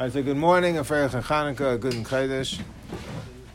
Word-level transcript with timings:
I 0.00 0.08
say 0.08 0.22
good 0.22 0.38
morning, 0.38 0.76
a 0.76 0.80
and 0.80 0.86
Chanukah, 0.88 1.78
good 1.78 1.92
and 1.92 2.06
Chodesh. 2.06 2.58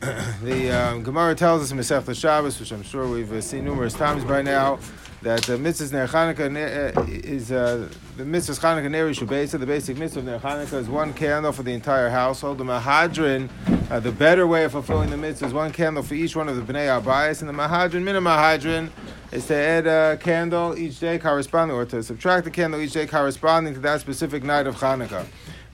the 0.44 0.70
um, 0.70 1.02
Gemara 1.02 1.34
tells 1.34 1.60
us 1.60 1.72
in 1.72 1.76
Masech 1.76 2.16
Shabbos, 2.16 2.60
which 2.60 2.70
I'm 2.70 2.84
sure 2.84 3.08
we've 3.08 3.32
uh, 3.32 3.40
seen 3.40 3.64
numerous 3.64 3.94
times 3.94 4.22
by 4.22 4.42
now, 4.42 4.78
that 5.22 5.42
the 5.42 5.54
mitzvahs 5.54 5.90
Ner 5.90 6.06
Chanukah 6.06 6.96
uh, 6.96 7.04
is 7.08 7.50
uh, 7.50 7.88
the 8.16 8.22
mitzvahs 8.22 8.60
Chanukah 8.60 8.88
Ner 8.88 9.10
Shubesa. 9.10 9.58
The 9.58 9.66
basic 9.66 9.98
mitzvah 9.98 10.20
of 10.20 10.44
Ner 10.44 10.78
is 10.78 10.88
one 10.88 11.12
candle 11.14 11.50
for 11.50 11.64
the 11.64 11.72
entire 11.72 12.10
household. 12.10 12.58
The 12.58 12.64
Mahadrin, 12.64 13.48
uh, 13.90 13.98
the 13.98 14.12
better 14.12 14.46
way 14.46 14.62
of 14.62 14.70
fulfilling 14.70 15.10
the 15.10 15.16
mitzvah 15.16 15.46
is 15.46 15.52
one 15.52 15.72
candle 15.72 16.04
for 16.04 16.14
each 16.14 16.36
one 16.36 16.48
of 16.48 16.54
the 16.54 16.72
Bnei 16.72 17.02
Abayis, 17.02 17.40
and 17.40 17.48
the 17.48 17.54
Mahadrin, 17.54 18.04
Mina 18.04 18.20
Mahadrin, 18.20 18.90
is 19.32 19.48
to 19.48 19.56
add 19.56 19.88
a 19.88 20.16
candle 20.18 20.78
each 20.78 21.00
day 21.00 21.18
corresponding, 21.18 21.76
or 21.76 21.84
to 21.86 22.04
subtract 22.04 22.46
a 22.46 22.50
candle 22.52 22.80
each 22.80 22.92
day 22.92 23.08
corresponding 23.08 23.74
to 23.74 23.80
that 23.80 24.00
specific 24.00 24.44
night 24.44 24.68
of 24.68 24.76
Chanukah. 24.76 25.26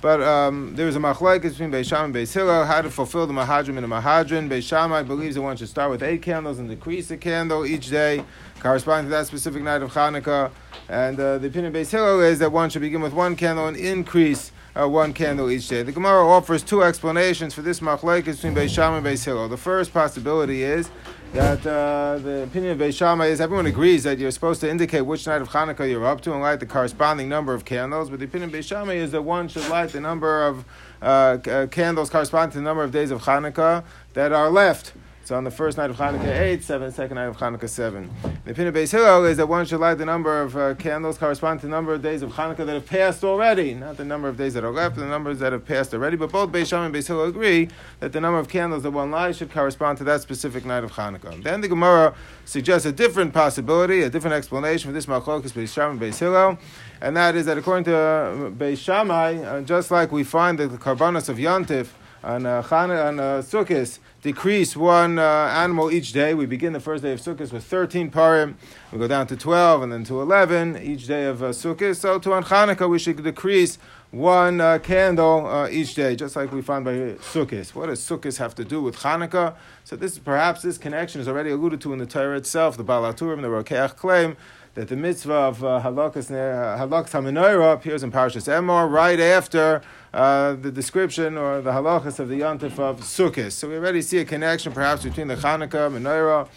But 0.03 0.21
um, 0.21 0.75
there 0.75 0.89
is 0.89 0.97
a 0.97 0.99
machlek 0.99 1.43
between 1.43 1.71
Beis 1.71 1.89
Shammai 1.89 2.07
and 2.07 2.15
Beis 2.15 2.35
Hillel 2.35 2.65
how 2.65 2.83
to 2.83 2.91
fulfill 2.91 3.25
the 3.29 3.33
mahadrim 3.33 3.79
and 3.79 3.85
the 3.85 3.87
mahadrin. 3.87 4.49
Beis 4.49 4.65
Shammai 4.65 5.05
believes 5.05 5.37
that 5.37 5.43
one 5.43 5.57
should 5.57 5.69
start 5.69 5.93
with 5.93 6.03
eight 6.03 6.23
candles 6.23 6.59
and 6.59 6.69
decrease 6.69 7.09
a 7.13 7.17
candle 7.17 7.65
each 7.65 7.89
day, 7.89 8.25
corresponding 8.59 9.07
to 9.07 9.11
that 9.11 9.29
specific 9.29 9.63
night 9.63 9.81
of 9.81 9.93
Hanukkah. 9.93 10.51
And 10.89 11.21
uh, 11.21 11.39
the 11.39 11.47
opinion 11.47 11.67
of 11.67 11.81
Beis 11.81 11.93
Hillel 11.93 12.21
is 12.21 12.41
that 12.41 12.51
one 12.51 12.69
should 12.69 12.83
begin 12.83 13.01
with 13.01 13.13
one 13.13 13.37
candle 13.37 13.69
and 13.69 13.77
increase 13.77 14.51
uh, 14.75 14.89
one 14.89 15.13
candle 15.13 15.51
each 15.51 15.69
day. 15.69 15.83
The 15.83 15.93
Gemara 15.93 16.27
offers 16.27 16.63
two 16.63 16.83
explanations 16.83 17.55
for 17.55 17.63
this 17.63 17.81
machlek 17.81 18.25
between 18.25 18.55
Beis 18.55 18.71
Shammai 18.71 18.99
and 18.99 19.07
Beis 19.07 19.25
Hillel. 19.25 19.49
The 19.49 19.57
first 19.57 19.93
possibility 19.93 20.63
is 20.63 20.91
that 21.33 21.67
uh, 21.67 22.19
the 22.19 22.43
opinion 22.45 22.73
of 22.73 22.79
Beis 22.79 22.97
Shammai 22.97 23.27
is 23.27 23.41
everyone 23.41 23.67
agrees 23.67 24.05
that 24.05 24.19
you're 24.19 24.31
supposed 24.31 24.61
to 24.61 24.71
indicate 24.71 25.03
which 25.03 25.27
night 25.27 25.43
of 25.43 25.49
Hanukkah 25.49 25.89
you're 25.91 26.07
up 26.07 26.21
to 26.23 26.33
and 26.33 26.43
light 26.43 26.61
the 26.61 26.67
corresponding 26.67 27.29
number 27.29 27.55
of 27.55 27.65
candles. 27.65 28.11
But 28.11 28.19
the 28.19 28.27
opinion 28.27 28.51
of 28.51 28.57
Beis 28.57 28.69
Shammai 28.69 28.95
is 28.95 29.13
that 29.13 29.23
one 29.23 29.49
should 29.49 29.69
light 29.69 29.91
the 29.91 30.01
number 30.01 30.47
of 30.47 30.65
uh, 31.01 31.05
uh, 31.05 31.67
candles 31.69 32.11
corresponding 32.11 32.53
to 32.53 32.59
the 32.59 32.65
number 32.65 32.83
of 32.83 32.93
days 32.93 33.11
of 33.11 33.23
Hanukkah 33.23 33.85
that 34.15 34.33
are 34.33 34.51
left. 34.51 34.93
So 35.25 35.37
on 35.37 35.45
the 35.45 35.53
first 35.53 35.79
night 35.79 35.89
of 35.89 35.99
Hanukkah, 35.99 36.37
eight, 36.37 36.65
seven, 36.65 36.91
second 36.91 37.15
night 37.15 37.27
of 37.27 37.37
Hanukkah, 37.37 37.69
seven. 37.69 38.11
The 38.45 38.51
opinion 38.51 38.75
Beis 38.75 38.91
Hillel 38.91 39.25
is 39.27 39.37
that 39.37 39.47
one 39.47 39.65
should 39.65 39.79
light 39.79 39.95
the 39.95 40.05
number 40.05 40.43
of 40.43 40.57
uh, 40.57 40.75
candles 40.75 41.17
corresponding 41.17 41.61
to 41.61 41.67
the 41.67 41.71
number 41.71 41.95
of 41.95 42.03
days 42.03 42.23
of 42.23 42.33
Hanukkah 42.33 42.67
that 42.67 42.75
have 42.75 42.87
passed 42.87 43.23
already, 43.23 43.73
not 43.73 43.97
the 43.97 44.05
number 44.05 44.29
of 44.29 44.37
days 44.37 44.55
that 44.55 44.65
are 44.65 44.73
left, 44.73 44.97
the 44.97 45.07
numbers 45.07 45.39
that 45.39 45.53
have 45.53 45.65
passed 45.65 45.95
already. 45.95 46.17
But 46.17 46.33
both 46.33 46.51
Beis 46.51 46.67
Shammai 46.67 46.87
and 46.87 46.95
Beis 46.95 47.07
Hillel 47.07 47.27
agree 47.29 47.69
that 48.01 48.13
the 48.13 48.21
number 48.21 48.41
of 48.41 48.49
candles 48.49 48.83
that 48.83 48.91
one 48.91 49.13
lights 49.13 49.39
should 49.39 49.53
correspond 49.53 49.99
to 49.99 50.05
that 50.05 50.23
specific 50.23 50.65
night 50.65 50.83
of 50.83 50.91
Hanukkah. 50.91 51.41
Then 51.41 51.61
the 51.61 51.69
Gemara 51.69 52.17
suggests 52.45 52.85
a 52.85 52.93
different 52.93 53.33
possibility, 53.33 54.03
a 54.03 54.11
different 54.11 54.35
explanation 54.35 54.89
for 54.89 54.93
this 54.93 55.07
Malchokas 55.07 55.53
Beis 55.53 55.73
Shammai 55.73 55.93
and 55.93 56.01
Beis 56.01 56.19
Hillel, 56.19 56.59
and 57.01 57.17
that 57.17 57.37
is 57.37 57.47
that 57.47 57.57
according 57.57 57.85
to 57.85 58.53
Beis 58.59 58.79
Shammai, 58.79 59.37
uh, 59.37 59.61
just 59.61 59.93
like 59.93 60.11
we 60.11 60.25
find 60.25 60.59
the 60.59 60.67
Karbanos 60.67 61.29
of 61.29 61.37
Yantif 61.37 61.91
on 62.25 62.47
uh, 62.47 62.63
Chana, 62.63 63.07
on 63.07 63.21
uh, 63.21 63.23
Sukkot, 63.43 63.99
decrease 64.23 64.77
one 64.77 65.19
uh, 65.19 65.23
animal 65.53 65.91
each 65.91 66.13
day. 66.13 66.33
We 66.33 66.47
begin 66.47 66.73
the 66.73 66.81
first 66.81 67.03
day 67.03 67.13
of 67.13 67.21
Sukkot 67.21 67.53
with 67.53 67.65
13 67.65 68.11
parim. 68.11 68.55
We 68.93 68.99
go 68.99 69.09
down 69.09 69.27
to 69.27 69.37
12 69.37 69.83
and 69.83 69.93
then 69.93 70.05
to 70.05 70.21
11 70.21 70.79
each 70.81 71.09
day 71.09 71.27
of 71.27 71.43
uh, 71.43 71.47
Sukkot. 71.49 71.97
So 71.97 72.21
to 72.21 72.29
Hanukkah, 72.31 72.89
we 72.89 73.01
should 73.01 73.23
decrease 73.23 73.79
one 74.13 74.61
uh, 74.61 74.79
candle 74.79 75.47
uh, 75.47 75.69
each 75.69 75.95
day, 75.95 76.15
just 76.15 76.37
like 76.37 76.53
we 76.53 76.63
find 76.63 76.85
by 76.85 76.93
Sukkot. 76.93 77.75
What 77.75 77.87
does 77.87 78.01
Sukkot 78.01 78.39
have 78.39 78.55
to 78.55 78.65
do 78.65 78.81
with 78.81 78.97
Hanukkah? 78.99 79.57
So 79.83 79.97
this 79.97 80.19
perhaps 80.19 80.63
this 80.63 80.79
connection 80.79 81.21
is 81.21 81.27
already 81.27 81.51
alluded 81.51 81.81
to 81.81 81.93
in 81.93 81.99
the 81.99 82.07
Torah 82.07 82.37
itself. 82.37 82.77
The 82.77 82.85
Baal 82.85 83.03
HaTurim, 83.03 83.43
the 83.43 83.49
Rokeach 83.49 83.97
claim 83.97 84.37
that 84.75 84.89
the 84.89 84.97
mitzvah 84.97 85.33
of 85.33 85.63
uh, 85.63 85.81
halakas 85.85 86.31
halakas 86.31 87.73
appears 87.75 88.03
in 88.03 88.11
Parashas 88.11 88.49
Emor 88.49 88.91
right 88.91 89.21
after 89.21 89.83
uh, 90.15 90.55
the 90.55 90.71
description 90.71 91.37
or 91.37 91.61
the 91.61 91.73
halachas 91.73 92.19
of 92.19 92.29
the 92.29 92.41
yontif 92.41 92.79
of 92.79 93.01
Sukkot. 93.01 93.53
So 93.53 93.69
we 93.69 93.77
already 93.77 94.01
see 94.01 94.19
a 94.19 94.25
connection 94.25 94.73
perhaps 94.73 95.05
between 95.05 95.29
the 95.29 95.37
Chanukah 95.37 95.93
menorah 95.93 96.49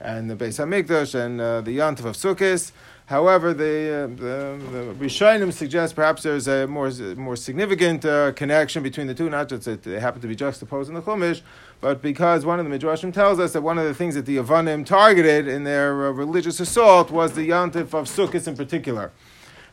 and 0.00 0.30
the 0.30 0.36
Beis 0.36 0.64
Hamikdash 0.64 1.14
and 1.14 1.40
uh, 1.40 1.60
the 1.62 1.76
yontif 1.76 2.04
of 2.04 2.16
Sukkot. 2.16 2.70
However, 3.06 3.52
the, 3.52 3.64
uh, 3.64 4.06
the, 4.16 4.58
the 4.72 4.94
Rishonim 4.94 5.52
suggest 5.52 5.94
perhaps 5.94 6.22
there's 6.22 6.48
a 6.48 6.66
more, 6.66 6.90
more 7.16 7.36
significant 7.36 8.02
uh, 8.06 8.32
connection 8.32 8.82
between 8.82 9.06
the 9.06 9.14
two, 9.14 9.28
not 9.28 9.50
just 9.50 9.66
that 9.66 9.82
they 9.82 10.00
happen 10.00 10.22
to 10.22 10.26
be 10.26 10.34
juxtaposed 10.34 10.88
in 10.88 10.94
the 10.94 11.02
Chumash, 11.02 11.42
but 11.82 12.00
because 12.00 12.46
one 12.46 12.58
of 12.58 12.66
the 12.68 12.78
Midrashim 12.78 13.12
tells 13.12 13.38
us 13.38 13.52
that 13.52 13.60
one 13.60 13.76
of 13.76 13.84
the 13.84 13.92
things 13.92 14.14
that 14.14 14.24
the 14.24 14.38
Yavanim 14.38 14.86
targeted 14.86 15.46
in 15.46 15.64
their 15.64 16.06
uh, 16.06 16.12
religious 16.12 16.60
assault 16.60 17.10
was 17.10 17.34
the 17.34 17.46
Yantif 17.46 17.92
of 17.92 18.06
Sukkot 18.06 18.48
in 18.48 18.56
particular. 18.56 19.12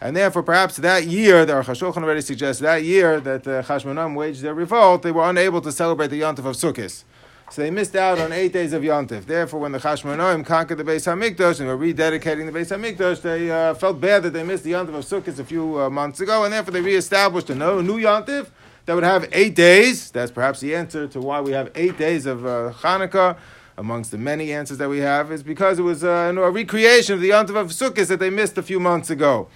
And 0.01 0.13
therefore, 0.13 0.43
perhaps 0.43 0.75
that 0.77 1.05
year, 1.05 1.45
the 1.45 1.53
Aruch 1.53 1.95
already 1.95 2.21
suggests 2.21 2.61
that 2.61 2.83
year 2.83 3.21
that 3.21 3.45
the 3.45 3.63
Chashmonaim 3.65 4.13
waged 4.13 4.41
their 4.41 4.55
revolt, 4.55 5.03
they 5.03 5.11
were 5.11 5.29
unable 5.29 5.61
to 5.61 5.71
celebrate 5.71 6.07
the 6.07 6.19
Yantif 6.19 6.39
of 6.39 6.57
Sukkot. 6.57 7.05
So 7.51 7.63
they 7.63 7.69
missed 7.69 7.97
out 7.97 8.17
on 8.17 8.31
eight 8.31 8.53
days 8.53 8.71
of 8.71 8.81
Yontif. 8.81 9.25
Therefore, 9.25 9.59
when 9.59 9.73
the 9.73 9.77
Chashmonaim 9.77 10.45
conquered 10.45 10.77
the 10.77 10.85
Beis 10.85 11.05
Hamikdash 11.05 11.59
and 11.59 11.67
were 11.67 11.75
rededicating 11.77 12.49
the 12.49 12.57
Beis 12.57 12.71
Hamikdash, 12.71 13.21
they 13.21 13.51
uh, 13.51 13.73
felt 13.73 13.99
bad 13.99 14.23
that 14.23 14.31
they 14.31 14.41
missed 14.41 14.63
the 14.63 14.71
Yontif 14.71 14.95
of 14.95 15.03
Sukkot 15.03 15.37
a 15.37 15.43
few 15.43 15.77
uh, 15.77 15.89
months 15.89 16.21
ago, 16.21 16.45
and 16.45 16.53
therefore 16.53 16.71
they 16.71 16.79
reestablished 16.79 17.49
a 17.49 17.55
new, 17.55 17.83
new 17.83 17.99
Yontif 17.99 18.47
that 18.85 18.93
would 18.93 19.03
have 19.03 19.27
eight 19.33 19.53
days. 19.53 20.11
That's 20.11 20.31
perhaps 20.31 20.61
the 20.61 20.73
answer 20.73 21.09
to 21.09 21.19
why 21.19 21.41
we 21.41 21.51
have 21.51 21.71
eight 21.75 21.97
days 21.97 22.25
of 22.25 22.45
uh, 22.45 22.71
Hanukkah. 22.71 23.37
Amongst 23.77 24.11
the 24.11 24.17
many 24.17 24.53
answers 24.53 24.77
that 24.77 24.89
we 24.89 24.99
have, 24.99 25.31
is 25.31 25.43
because 25.43 25.79
it 25.79 25.81
was 25.81 26.03
uh, 26.03 26.31
a 26.35 26.51
recreation 26.51 27.15
of 27.15 27.21
the 27.21 27.31
Yontif 27.31 27.55
of 27.55 27.67
Sukkot 27.69 28.07
that 28.07 28.19
they 28.19 28.29
missed 28.29 28.57
a 28.57 28.63
few 28.63 28.79
months 28.79 29.09
ago. 29.09 29.47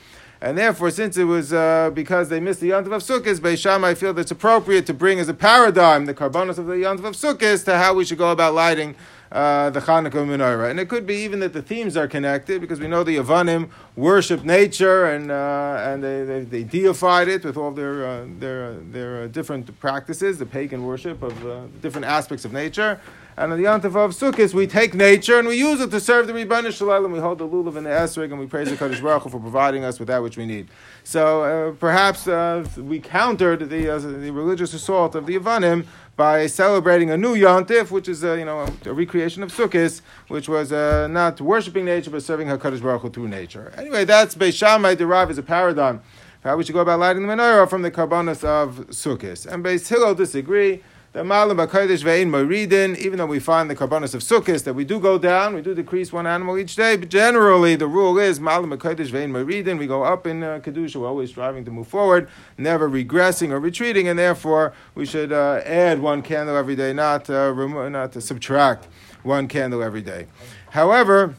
And 0.45 0.55
therefore, 0.55 0.91
since 0.91 1.17
it 1.17 1.23
was 1.23 1.53
uh, 1.53 1.89
because 1.91 2.29
they 2.29 2.39
missed 2.39 2.59
the 2.59 2.69
Yontif 2.69 2.93
of 2.93 3.01
Sukkot, 3.01 3.39
Beis 3.39 3.65
I 3.65 3.95
feel 3.95 4.13
that 4.13 4.21
it's 4.21 4.29
appropriate 4.29 4.85
to 4.85 4.93
bring 4.93 5.19
as 5.19 5.27
a 5.27 5.33
paradigm 5.33 6.05
the 6.05 6.13
karbanos 6.13 6.59
of 6.59 6.67
the 6.67 6.75
Yontif 6.75 7.03
of 7.03 7.15
Sukkot 7.15 7.65
to 7.65 7.75
how 7.79 7.95
we 7.95 8.05
should 8.05 8.19
go 8.19 8.29
about 8.29 8.53
lighting 8.53 8.93
uh, 9.31 9.71
the 9.71 9.79
Hanukkah 9.79 10.23
menorah. 10.23 10.69
And 10.69 10.79
it 10.79 10.87
could 10.87 11.07
be 11.07 11.15
even 11.15 11.39
that 11.39 11.53
the 11.53 11.63
themes 11.63 11.97
are 11.97 12.07
connected 12.07 12.61
because 12.61 12.79
we 12.79 12.87
know 12.87 13.03
the 13.03 13.17
Yavanim 13.17 13.71
worship 13.95 14.43
nature 14.43 15.07
and, 15.07 15.31
uh, 15.31 15.81
and 15.83 16.03
they, 16.03 16.23
they, 16.23 16.41
they, 16.41 16.63
deified 16.63 17.27
it 17.27 17.43
with 17.43 17.57
all 17.57 17.71
their, 17.71 18.05
uh, 18.05 18.25
their, 18.37 18.75
their 18.75 19.23
uh, 19.23 19.27
different 19.27 19.79
practices, 19.79 20.37
the 20.37 20.45
pagan 20.45 20.85
worship 20.85 21.23
of 21.23 21.45
uh, 21.47 21.65
different 21.81 22.05
aspects 22.05 22.45
of 22.45 22.53
nature. 22.53 22.99
And 23.37 23.51
on 23.51 23.61
the 23.61 23.65
Yontif 23.65 23.97
of 23.97 24.11
Sukkot, 24.11 24.53
we 24.53 24.65
take 24.65 24.93
nature 24.93 25.37
and 25.37 25.45
we 25.45 25.57
use 25.57 25.81
it 25.81 25.91
to 25.91 25.99
serve 25.99 26.25
the 26.27 26.31
Ribbono 26.31 26.71
Shel 26.71 26.87
Olam. 26.87 27.11
We 27.11 27.19
hold 27.19 27.39
the 27.39 27.45
lulav 27.45 27.75
and 27.75 27.85
the 27.85 27.89
esrog 27.89 28.31
and 28.31 28.39
we 28.39 28.45
praise 28.45 28.69
the 28.69 28.77
Kadosh 28.77 29.01
Baruch 29.01 29.23
Hu 29.23 29.29
for 29.29 29.41
providing 29.41 29.83
us 29.83 29.99
with 29.99 30.07
that 30.07 30.23
which 30.23 30.37
we 30.37 30.45
need. 30.45 30.69
So 31.03 31.43
uh, 31.43 31.71
perhaps 31.73 32.29
uh, 32.29 32.65
we 32.77 33.01
countered 33.01 33.69
the, 33.69 33.89
uh, 33.89 33.99
the 33.99 34.31
religious 34.31 34.73
assault 34.73 35.15
of 35.15 35.25
the 35.25 35.37
Yavanim 35.37 35.85
by 36.15 36.47
celebrating 36.47 37.11
a 37.11 37.17
new 37.17 37.35
Yontif, 37.35 37.91
which 37.91 38.07
is 38.07 38.23
uh, 38.23 38.35
you 38.35 38.45
know 38.45 38.61
a, 38.61 38.89
a, 38.89 38.93
recreation 38.93 39.43
of 39.43 39.51
Sukkot, 39.51 39.99
which 40.29 40.47
was 40.47 40.71
uh, 40.71 41.09
not 41.09 41.41
worshiping 41.41 41.83
nature 41.83 42.11
but 42.11 42.23
serving 42.23 42.47
Hakadosh 42.47 42.81
Baruch 42.81 43.01
Hu 43.01 43.09
through 43.09 43.27
nature. 43.27 43.73
Anyway, 43.75 44.05
that's 44.05 44.33
Beis 44.33 44.57
Shammai 44.57 44.95
derived 44.95 45.29
as 45.29 45.37
a 45.37 45.43
paradigm 45.43 46.01
how 46.41 46.55
we 46.55 46.63
should 46.63 46.73
go 46.73 46.79
about 46.79 46.99
lighting 46.99 47.27
the 47.27 47.33
menorah 47.33 47.69
from 47.69 47.81
the 47.81 47.91
karbanos 47.91 48.45
of 48.45 48.87
Sukkot. 48.91 49.45
And 49.47 49.65
Beis 49.65 49.89
Hillel 49.89 50.15
disagree 50.15 50.83
the 51.15 51.23
Malam 51.23 51.55
B'Kodesh 51.55 52.03
Ve'in 52.03 52.27
Moridin, 52.27 52.97
even 52.97 53.17
though 53.17 53.25
we 53.25 53.39
find 53.39 53.69
the 53.69 53.75
Karbanos 53.75 54.13
of 54.13 54.21
Sukkot 54.21 54.65
that 54.65 54.73
we 54.73 54.83
do 54.83 54.99
go 54.99 55.17
down, 55.17 55.55
we 55.55 55.61
do 55.61 55.73
decrease 55.73 56.11
one 56.11 56.27
animal 56.27 56.57
each 56.57 56.75
day, 56.75 56.97
but 56.97 57.07
generally 57.07 57.77
the 57.77 57.87
rule 57.87 58.19
is 58.19 58.41
Malam 58.41 58.69
B'Kodesh 58.71 59.11
Ve'in 59.11 59.31
Moridin, 59.31 59.79
we 59.79 59.87
go 59.87 60.03
up 60.03 60.27
in 60.27 60.43
uh, 60.43 60.59
Kedusha, 60.61 60.97
we're 60.97 61.07
always 61.07 61.29
striving 61.29 61.63
to 61.63 61.71
move 61.71 61.87
forward, 61.87 62.27
never 62.57 62.89
regressing 62.89 63.51
or 63.51 63.61
retreating, 63.61 64.09
and 64.09 64.19
therefore 64.19 64.73
we 64.93 65.05
should 65.05 65.31
uh, 65.31 65.61
add 65.63 66.01
one 66.01 66.21
candle 66.21 66.57
every 66.57 66.75
day, 66.75 66.91
not, 66.91 67.29
uh, 67.29 67.53
remo- 67.55 67.87
not 67.87 68.11
to 68.11 68.19
subtract 68.19 68.89
one 69.23 69.47
candle 69.47 69.81
every 69.81 70.01
day. 70.01 70.27
However, 70.71 71.33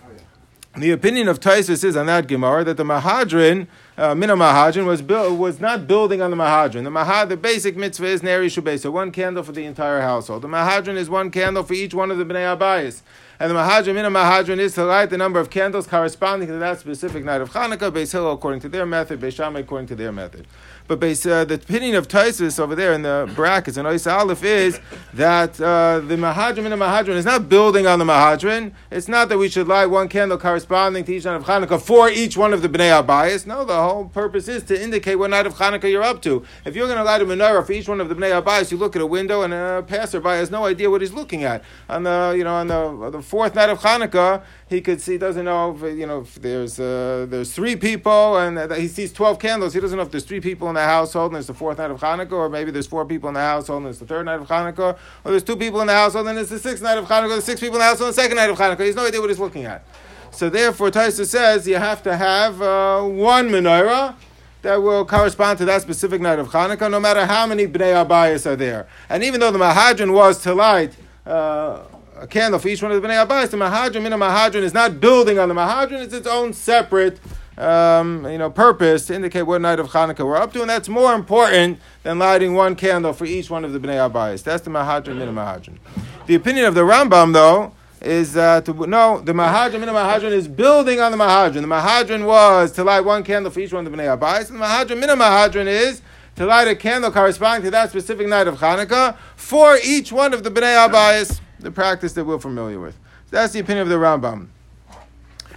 the 0.76 0.90
opinion 0.90 1.26
of 1.26 1.40
Tosfos 1.40 1.82
is 1.84 1.96
on 1.96 2.06
that 2.06 2.28
Gemara 2.28 2.62
that 2.64 2.76
the 2.76 2.84
Mahadrin, 2.84 3.66
uh, 3.96 4.14
Mina 4.14 4.36
Mahadrin, 4.36 4.84
was, 4.84 5.02
was 5.02 5.58
not 5.58 5.86
building 5.86 6.20
on 6.20 6.30
the 6.30 6.36
Mahadrin. 6.36 6.84
The, 6.84 6.90
Mahad, 6.90 7.30
the 7.30 7.36
basic 7.36 7.76
mitzvah 7.76 8.06
is 8.06 8.22
Neri 8.22 8.48
Shubei, 8.48 8.78
so 8.78 8.90
one 8.90 9.10
candle 9.10 9.42
for 9.42 9.52
the 9.52 9.64
entire 9.64 10.02
household. 10.02 10.42
The 10.42 10.48
Mahadrin 10.48 10.96
is 10.96 11.08
one 11.08 11.30
candle 11.30 11.62
for 11.62 11.72
each 11.72 11.94
one 11.94 12.10
of 12.10 12.18
the 12.18 12.26
Bnei 12.26 12.56
Abayis. 12.56 13.00
And 13.40 13.50
the 13.50 13.54
Mahadrin, 13.54 13.94
Mina 13.94 14.10
Mahadrin, 14.10 14.58
is 14.58 14.74
to 14.74 14.84
light 14.84 15.08
the 15.08 15.16
number 15.16 15.40
of 15.40 15.48
candles 15.48 15.86
corresponding 15.86 16.48
to 16.48 16.58
that 16.58 16.78
specific 16.78 17.24
night 17.24 17.40
of 17.40 17.50
Hanukkah, 17.52 17.90
Beis 17.90 18.12
Hillel 18.12 18.32
according 18.32 18.60
to 18.60 18.68
their 18.68 18.84
method, 18.84 19.18
Beis 19.18 19.34
Shammai 19.34 19.60
according 19.60 19.88
to 19.88 19.96
their 19.96 20.12
method. 20.12 20.46
But 20.88 21.00
base, 21.00 21.26
uh, 21.26 21.44
the 21.44 21.54
opinion 21.54 21.96
of 21.96 22.06
Tosfos 22.06 22.60
over 22.60 22.74
there 22.74 22.92
in 22.92 23.02
the 23.02 23.30
brackets 23.34 23.76
in 23.76 23.86
Ois 23.86 24.10
Aleph 24.10 24.44
is 24.44 24.78
that 25.14 25.60
uh, 25.60 26.00
the 26.00 26.16
Mahadrim 26.16 26.64
and 26.64 26.72
the 26.72 26.76
Mahadrin 26.76 27.16
is 27.16 27.24
not 27.24 27.48
building 27.48 27.86
on 27.86 27.98
the 27.98 28.04
Mahadrin. 28.04 28.72
It's 28.90 29.08
not 29.08 29.28
that 29.28 29.38
we 29.38 29.48
should 29.48 29.66
light 29.66 29.86
one 29.86 30.08
candle 30.08 30.38
corresponding 30.38 31.04
to 31.04 31.14
each 31.14 31.24
night 31.24 31.34
of 31.34 31.44
Hanukkah 31.44 31.80
for 31.80 32.08
each 32.08 32.36
one 32.36 32.52
of 32.52 32.62
the 32.62 32.68
Bnei 32.68 33.02
Abayis. 33.04 33.46
No, 33.46 33.64
the 33.64 33.74
whole 33.74 34.04
purpose 34.04 34.46
is 34.46 34.62
to 34.64 34.80
indicate 34.80 35.16
what 35.16 35.30
night 35.30 35.46
of 35.46 35.54
Hanukkah 35.54 35.90
you're 35.90 36.04
up 36.04 36.22
to. 36.22 36.44
If 36.64 36.76
you're 36.76 36.86
going 36.86 36.98
to 36.98 37.04
light 37.04 37.20
a 37.20 37.24
menorah 37.24 37.66
for 37.66 37.72
each 37.72 37.88
one 37.88 38.00
of 38.00 38.08
the 38.08 38.14
Bnei 38.14 38.40
Abayis, 38.40 38.70
you 38.70 38.76
look 38.76 38.94
at 38.94 39.02
a 39.02 39.06
window 39.06 39.42
and 39.42 39.52
a 39.52 39.84
passerby 39.86 40.28
has 40.28 40.50
no 40.50 40.66
idea 40.66 40.88
what 40.88 41.00
he's 41.00 41.12
looking 41.12 41.42
at. 41.42 41.64
On 41.88 42.04
the 42.04 42.34
you 42.36 42.44
know 42.44 42.54
on 42.54 42.68
the, 42.68 43.10
the 43.10 43.22
fourth 43.22 43.54
night 43.56 43.70
of 43.70 43.80
Hanukkah, 43.80 44.42
he 44.68 44.80
could 44.80 45.00
see 45.00 45.18
doesn't 45.18 45.44
know 45.44 45.74
if, 45.74 45.98
you 45.98 46.06
know 46.06 46.20
if 46.20 46.36
there's 46.36 46.78
uh, 46.78 47.26
there's 47.28 47.52
three 47.52 47.74
people 47.74 48.38
and 48.38 48.72
he 48.72 48.86
sees 48.86 49.12
twelve 49.12 49.38
candles. 49.38 49.74
He 49.74 49.80
doesn't 49.80 49.96
know 49.96 50.04
if 50.04 50.10
there's 50.10 50.24
three 50.24 50.40
people 50.40 50.68
the 50.76 50.84
household 50.84 51.32
and 51.32 51.38
it's 51.38 51.48
the 51.48 51.54
fourth 51.54 51.78
night 51.78 51.90
of 51.90 52.00
Hanukkah, 52.00 52.32
or 52.32 52.48
maybe 52.48 52.70
there's 52.70 52.86
four 52.86 53.04
people 53.04 53.28
in 53.28 53.34
the 53.34 53.40
household 53.40 53.82
and 53.82 53.90
it's 53.90 53.98
the 53.98 54.06
third 54.06 54.26
night 54.26 54.40
of 54.40 54.46
Hanukkah, 54.46 54.96
or 55.24 55.30
there's 55.30 55.42
two 55.42 55.56
people 55.56 55.80
in 55.80 55.88
the 55.88 55.92
household 55.92 56.28
and 56.28 56.38
it's 56.38 56.50
the 56.50 56.58
sixth 56.58 56.82
night 56.82 56.98
of 56.98 57.06
Hanukkah, 57.06 57.30
there's 57.30 57.44
six 57.44 57.60
people 57.60 57.76
in 57.76 57.80
the 57.80 57.86
household 57.86 58.08
and 58.08 58.16
the 58.16 58.22
second 58.22 58.36
night 58.36 58.50
of 58.50 58.56
Hanukkah. 58.56 58.80
He 58.80 58.86
has 58.86 58.96
no 58.96 59.06
idea 59.06 59.20
what 59.20 59.30
he's 59.30 59.40
looking 59.40 59.64
at. 59.64 59.84
So 60.30 60.50
therefore, 60.50 60.90
Tosfos 60.90 61.26
says 61.26 61.66
you 61.66 61.76
have 61.76 62.02
to 62.02 62.16
have 62.16 62.60
uh, 62.60 63.02
one 63.02 63.48
menorah 63.48 64.14
that 64.62 64.76
will 64.82 65.04
correspond 65.04 65.58
to 65.58 65.64
that 65.64 65.82
specific 65.82 66.20
night 66.20 66.38
of 66.38 66.48
Hanukkah, 66.48 66.90
no 66.90 67.00
matter 67.00 67.24
how 67.24 67.46
many 67.46 67.66
Bnei 67.66 68.04
Abayas 68.06 68.46
are 68.46 68.56
there. 68.56 68.86
And 69.08 69.24
even 69.24 69.40
though 69.40 69.50
the 69.50 69.58
Mahadran 69.58 70.12
was 70.12 70.42
to 70.42 70.54
light 70.54 70.94
uh, 71.24 71.82
a 72.18 72.26
candle 72.26 72.58
for 72.58 72.68
each 72.68 72.82
one 72.82 72.92
of 72.92 73.00
the 73.00 73.06
Bnei 73.06 73.26
Abayas, 73.26 73.50
the 73.50 73.56
Mahadran, 73.56 74.02
Mina 74.02 74.16
Mahadran, 74.18 74.62
is 74.62 74.74
not 74.74 75.00
building 75.00 75.38
on 75.38 75.48
the 75.48 75.54
Mahadran, 75.54 76.02
it's 76.02 76.14
its 76.14 76.26
own 76.26 76.52
separate 76.52 77.20
um, 77.58 78.26
you 78.26 78.38
know, 78.38 78.50
purpose 78.50 79.06
to 79.06 79.14
indicate 79.14 79.42
what 79.42 79.60
night 79.60 79.80
of 79.80 79.88
Hanukkah 79.88 80.26
we're 80.26 80.36
up 80.36 80.52
to, 80.52 80.60
and 80.60 80.68
that's 80.68 80.88
more 80.88 81.14
important 81.14 81.78
than 82.02 82.18
lighting 82.18 82.54
one 82.54 82.76
candle 82.76 83.12
for 83.12 83.24
each 83.24 83.48
one 83.48 83.64
of 83.64 83.72
the 83.72 83.80
Bnei 83.80 84.10
Abayas. 84.10 84.42
That's 84.42 84.62
the 84.62 84.70
Mahadran, 84.70 85.16
Mina 85.16 85.32
Mahadran. 85.32 85.78
The 86.26 86.34
opinion 86.34 86.66
of 86.66 86.74
the 86.74 86.82
Rambam, 86.82 87.32
though, 87.32 87.72
is 88.02 88.36
uh, 88.36 88.60
to 88.60 88.86
no 88.86 89.20
the 89.20 89.32
Mahadran 89.32 89.80
Mina 89.80 89.92
Mahadran 89.92 90.32
is 90.32 90.48
building 90.48 91.00
on 91.00 91.12
the 91.12 91.18
Mahadran. 91.18 91.54
The 91.54 91.60
Mahadran 91.62 92.26
was 92.26 92.72
to 92.72 92.84
light 92.84 93.00
one 93.00 93.22
candle 93.22 93.50
for 93.50 93.60
each 93.60 93.72
one 93.72 93.86
of 93.86 93.92
the 93.92 93.96
Bnei 93.96 94.18
Abayis, 94.18 94.50
and 94.50 94.60
the 94.60 94.64
Mahadran 94.64 95.00
Mina 95.00 95.16
Mahadran 95.16 95.66
is 95.66 96.02
to 96.36 96.44
light 96.44 96.68
a 96.68 96.76
candle 96.76 97.10
corresponding 97.10 97.64
to 97.64 97.70
that 97.70 97.88
specific 97.88 98.28
night 98.28 98.46
of 98.46 98.58
Hanukkah 98.58 99.16
for 99.36 99.78
each 99.82 100.12
one 100.12 100.34
of 100.34 100.44
the 100.44 100.50
Bnei 100.50 100.88
Abayis, 100.88 101.40
the 101.58 101.70
practice 101.70 102.12
that 102.12 102.24
we're 102.24 102.38
familiar 102.38 102.78
with. 102.78 102.94
So 103.30 103.36
that's 103.36 103.54
the 103.54 103.60
opinion 103.60 103.82
of 103.82 103.88
the 103.88 103.96
Rambam. 103.96 104.48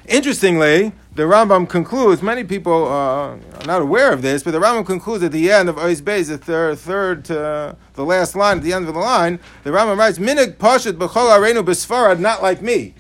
Interestingly, 0.07 0.94
the 1.19 1.25
Rambam 1.25 1.68
concludes, 1.68 2.24
many 2.24 2.45
people 2.45 2.86
uh, 2.86 3.36
are 3.36 3.66
not 3.66 3.81
aware 3.81 4.13
of 4.13 4.21
this, 4.21 4.42
but 4.42 4.51
the 4.51 4.57
Rambam 4.57 4.86
concludes 4.86 5.21
at 5.21 5.33
the 5.33 5.51
end 5.51 5.68
of 5.68 5.75
Ois 5.75 6.01
Beis, 6.01 6.30
the 6.30 6.38
third, 6.38 6.80
third 6.80 7.25
to 7.25 7.75
the 7.95 8.06
last 8.06 8.38
line, 8.38 8.60
at 8.60 8.63
the 8.63 8.71
end 8.71 8.88
of 8.88 8.94
the 8.94 9.00
line, 9.01 9.38
the 9.66 9.69
Rambam 9.69 9.98
writes, 9.98 10.18
Minig 10.18 10.54
Pashat 10.54 10.94
B'chol 10.94 11.38
Arenu 11.38 11.62
B'Sfarad, 11.62 12.19
not 12.19 12.42
like 12.42 12.62
me. 12.62 12.94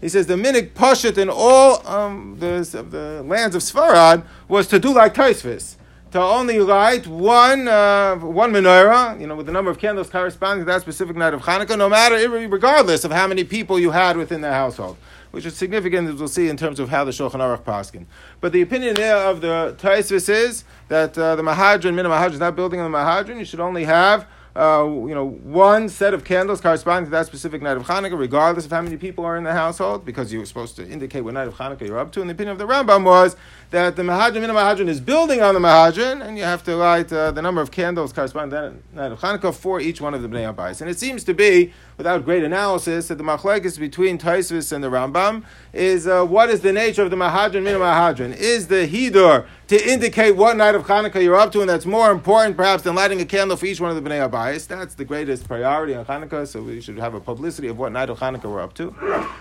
He 0.00 0.08
says 0.08 0.28
the 0.28 0.36
Minig 0.36 0.70
Pashat 0.70 1.18
in 1.18 1.28
all 1.28 1.84
um, 1.84 2.36
the, 2.38 2.60
the 2.88 3.24
lands 3.26 3.56
of 3.56 3.62
Sfarad 3.62 4.24
was 4.46 4.68
to 4.68 4.78
do 4.78 4.94
like 4.94 5.14
Tosfos 5.14 5.74
to 6.12 6.20
only 6.22 6.60
light 6.60 7.08
one 7.08 7.66
uh, 7.66 8.14
one 8.14 8.52
menorah, 8.52 9.20
you 9.20 9.26
know, 9.26 9.34
with 9.34 9.46
the 9.46 9.52
number 9.52 9.72
of 9.72 9.80
candles 9.80 10.08
corresponding 10.08 10.64
to 10.64 10.70
that 10.70 10.80
specific 10.80 11.16
night 11.16 11.34
of 11.34 11.42
Hanukkah, 11.42 11.76
no 11.76 11.88
matter, 11.88 12.14
regardless 12.28 13.02
of 13.04 13.10
how 13.10 13.26
many 13.26 13.42
people 13.42 13.80
you 13.80 13.90
had 13.90 14.16
within 14.16 14.42
the 14.42 14.52
household 14.52 14.96
which 15.34 15.44
is 15.44 15.56
significant 15.56 16.08
as 16.08 16.14
we'll 16.14 16.28
see 16.28 16.48
in 16.48 16.56
terms 16.56 16.78
of 16.78 16.88
how 16.88 17.04
the 17.04 17.10
Shulchan 17.10 17.40
Aruch 17.40 17.64
paskin. 17.64 18.06
But 18.40 18.52
the 18.52 18.62
opinion 18.62 18.94
there 18.94 19.16
of 19.16 19.40
the 19.40 19.74
Tosfos 19.78 20.28
is 20.28 20.64
that 20.88 21.18
uh, 21.18 21.36
the 21.36 21.42
Mahadran, 21.42 21.94
Mina 21.94 22.08
Mahadran, 22.08 22.32
is 22.34 22.40
not 22.40 22.56
building 22.56 22.80
on 22.80 22.90
the 22.90 22.96
Mahadran. 22.96 23.38
You 23.38 23.44
should 23.44 23.60
only 23.60 23.84
have 23.84 24.26
uh, 24.56 24.84
you 24.86 25.14
know, 25.14 25.30
one 25.42 25.88
set 25.88 26.14
of 26.14 26.22
candles 26.22 26.60
corresponding 26.60 27.06
to 27.06 27.10
that 27.10 27.26
specific 27.26 27.60
night 27.60 27.76
of 27.76 27.84
Hanukkah, 27.84 28.16
regardless 28.16 28.64
of 28.64 28.70
how 28.70 28.82
many 28.82 28.96
people 28.96 29.24
are 29.24 29.36
in 29.36 29.42
the 29.42 29.52
household, 29.52 30.04
because 30.04 30.32
you 30.32 30.38
were 30.38 30.46
supposed 30.46 30.76
to 30.76 30.88
indicate 30.88 31.22
what 31.22 31.34
night 31.34 31.48
of 31.48 31.54
Hanukkah 31.54 31.86
you're 31.86 31.98
up 31.98 32.12
to. 32.12 32.20
And 32.20 32.30
the 32.30 32.34
opinion 32.34 32.52
of 32.52 32.58
the 32.58 32.66
Rambam 32.66 33.04
was 33.04 33.34
that 33.70 33.96
the 33.96 34.02
Mahadran, 34.02 34.40
Mina 34.42 34.54
Mahadran 34.54 34.86
is 34.86 35.00
building 35.00 35.42
on 35.42 35.54
the 35.54 35.60
Mahadran, 35.60 36.24
and 36.24 36.38
you 36.38 36.44
have 36.44 36.62
to 36.64 36.76
light 36.76 37.12
uh, 37.12 37.32
the 37.32 37.42
number 37.42 37.60
of 37.60 37.72
candles 37.72 38.12
corresponding 38.12 38.50
to 38.50 38.56
that 38.56 38.94
night 38.94 39.10
of 39.10 39.18
Hanukkah 39.18 39.52
for 39.52 39.80
each 39.80 40.00
one 40.00 40.14
of 40.14 40.22
the 40.22 40.28
Bnei 40.28 40.54
Abayis. 40.54 40.80
And 40.80 40.88
it 40.88 41.00
seems 41.00 41.24
to 41.24 41.34
be, 41.34 41.72
without 41.96 42.24
great 42.24 42.44
analysis, 42.44 43.08
that 43.08 43.18
the 43.18 43.24
machlekes 43.24 43.76
between 43.76 44.18
Tosfos 44.18 44.70
and 44.70 44.84
the 44.84 44.88
Rambam 44.88 45.42
is 45.72 46.06
uh, 46.06 46.24
what 46.24 46.48
is 46.48 46.60
the 46.60 46.72
nature 46.72 47.02
of 47.02 47.10
the 47.10 47.16
Mahadran, 47.16 47.64
Mina 47.64 47.80
Mahadran? 47.80 48.36
Is 48.36 48.68
the 48.68 48.86
Hidur 48.86 49.46
to 49.68 49.90
indicate 49.90 50.32
what 50.32 50.56
night 50.58 50.74
of 50.74 50.84
Hanukkah 50.84 51.22
you're 51.22 51.36
up 51.36 51.50
to, 51.52 51.60
and 51.60 51.68
that's 51.68 51.86
more 51.86 52.10
important 52.10 52.54
perhaps 52.54 52.82
than 52.82 52.94
lighting 52.94 53.20
a 53.22 53.24
candle 53.24 53.56
for 53.56 53.64
each 53.64 53.80
one 53.80 53.90
of 53.90 54.02
the 54.02 54.08
Bnei 54.08 54.28
Abayis. 54.28 54.66
That's 54.66 54.94
the 54.94 55.06
greatest 55.06 55.48
priority 55.48 55.94
on 55.94 56.04
Hanukkah, 56.04 56.46
so 56.46 56.60
we 56.60 56.82
should 56.82 56.98
have 56.98 57.14
a 57.14 57.20
publicity 57.20 57.68
of 57.68 57.78
what 57.78 57.90
night 57.92 58.10
of 58.10 58.18
Hanukkah 58.18 58.44
we're 58.44 58.60
up 58.60 58.74
to. 58.74 58.94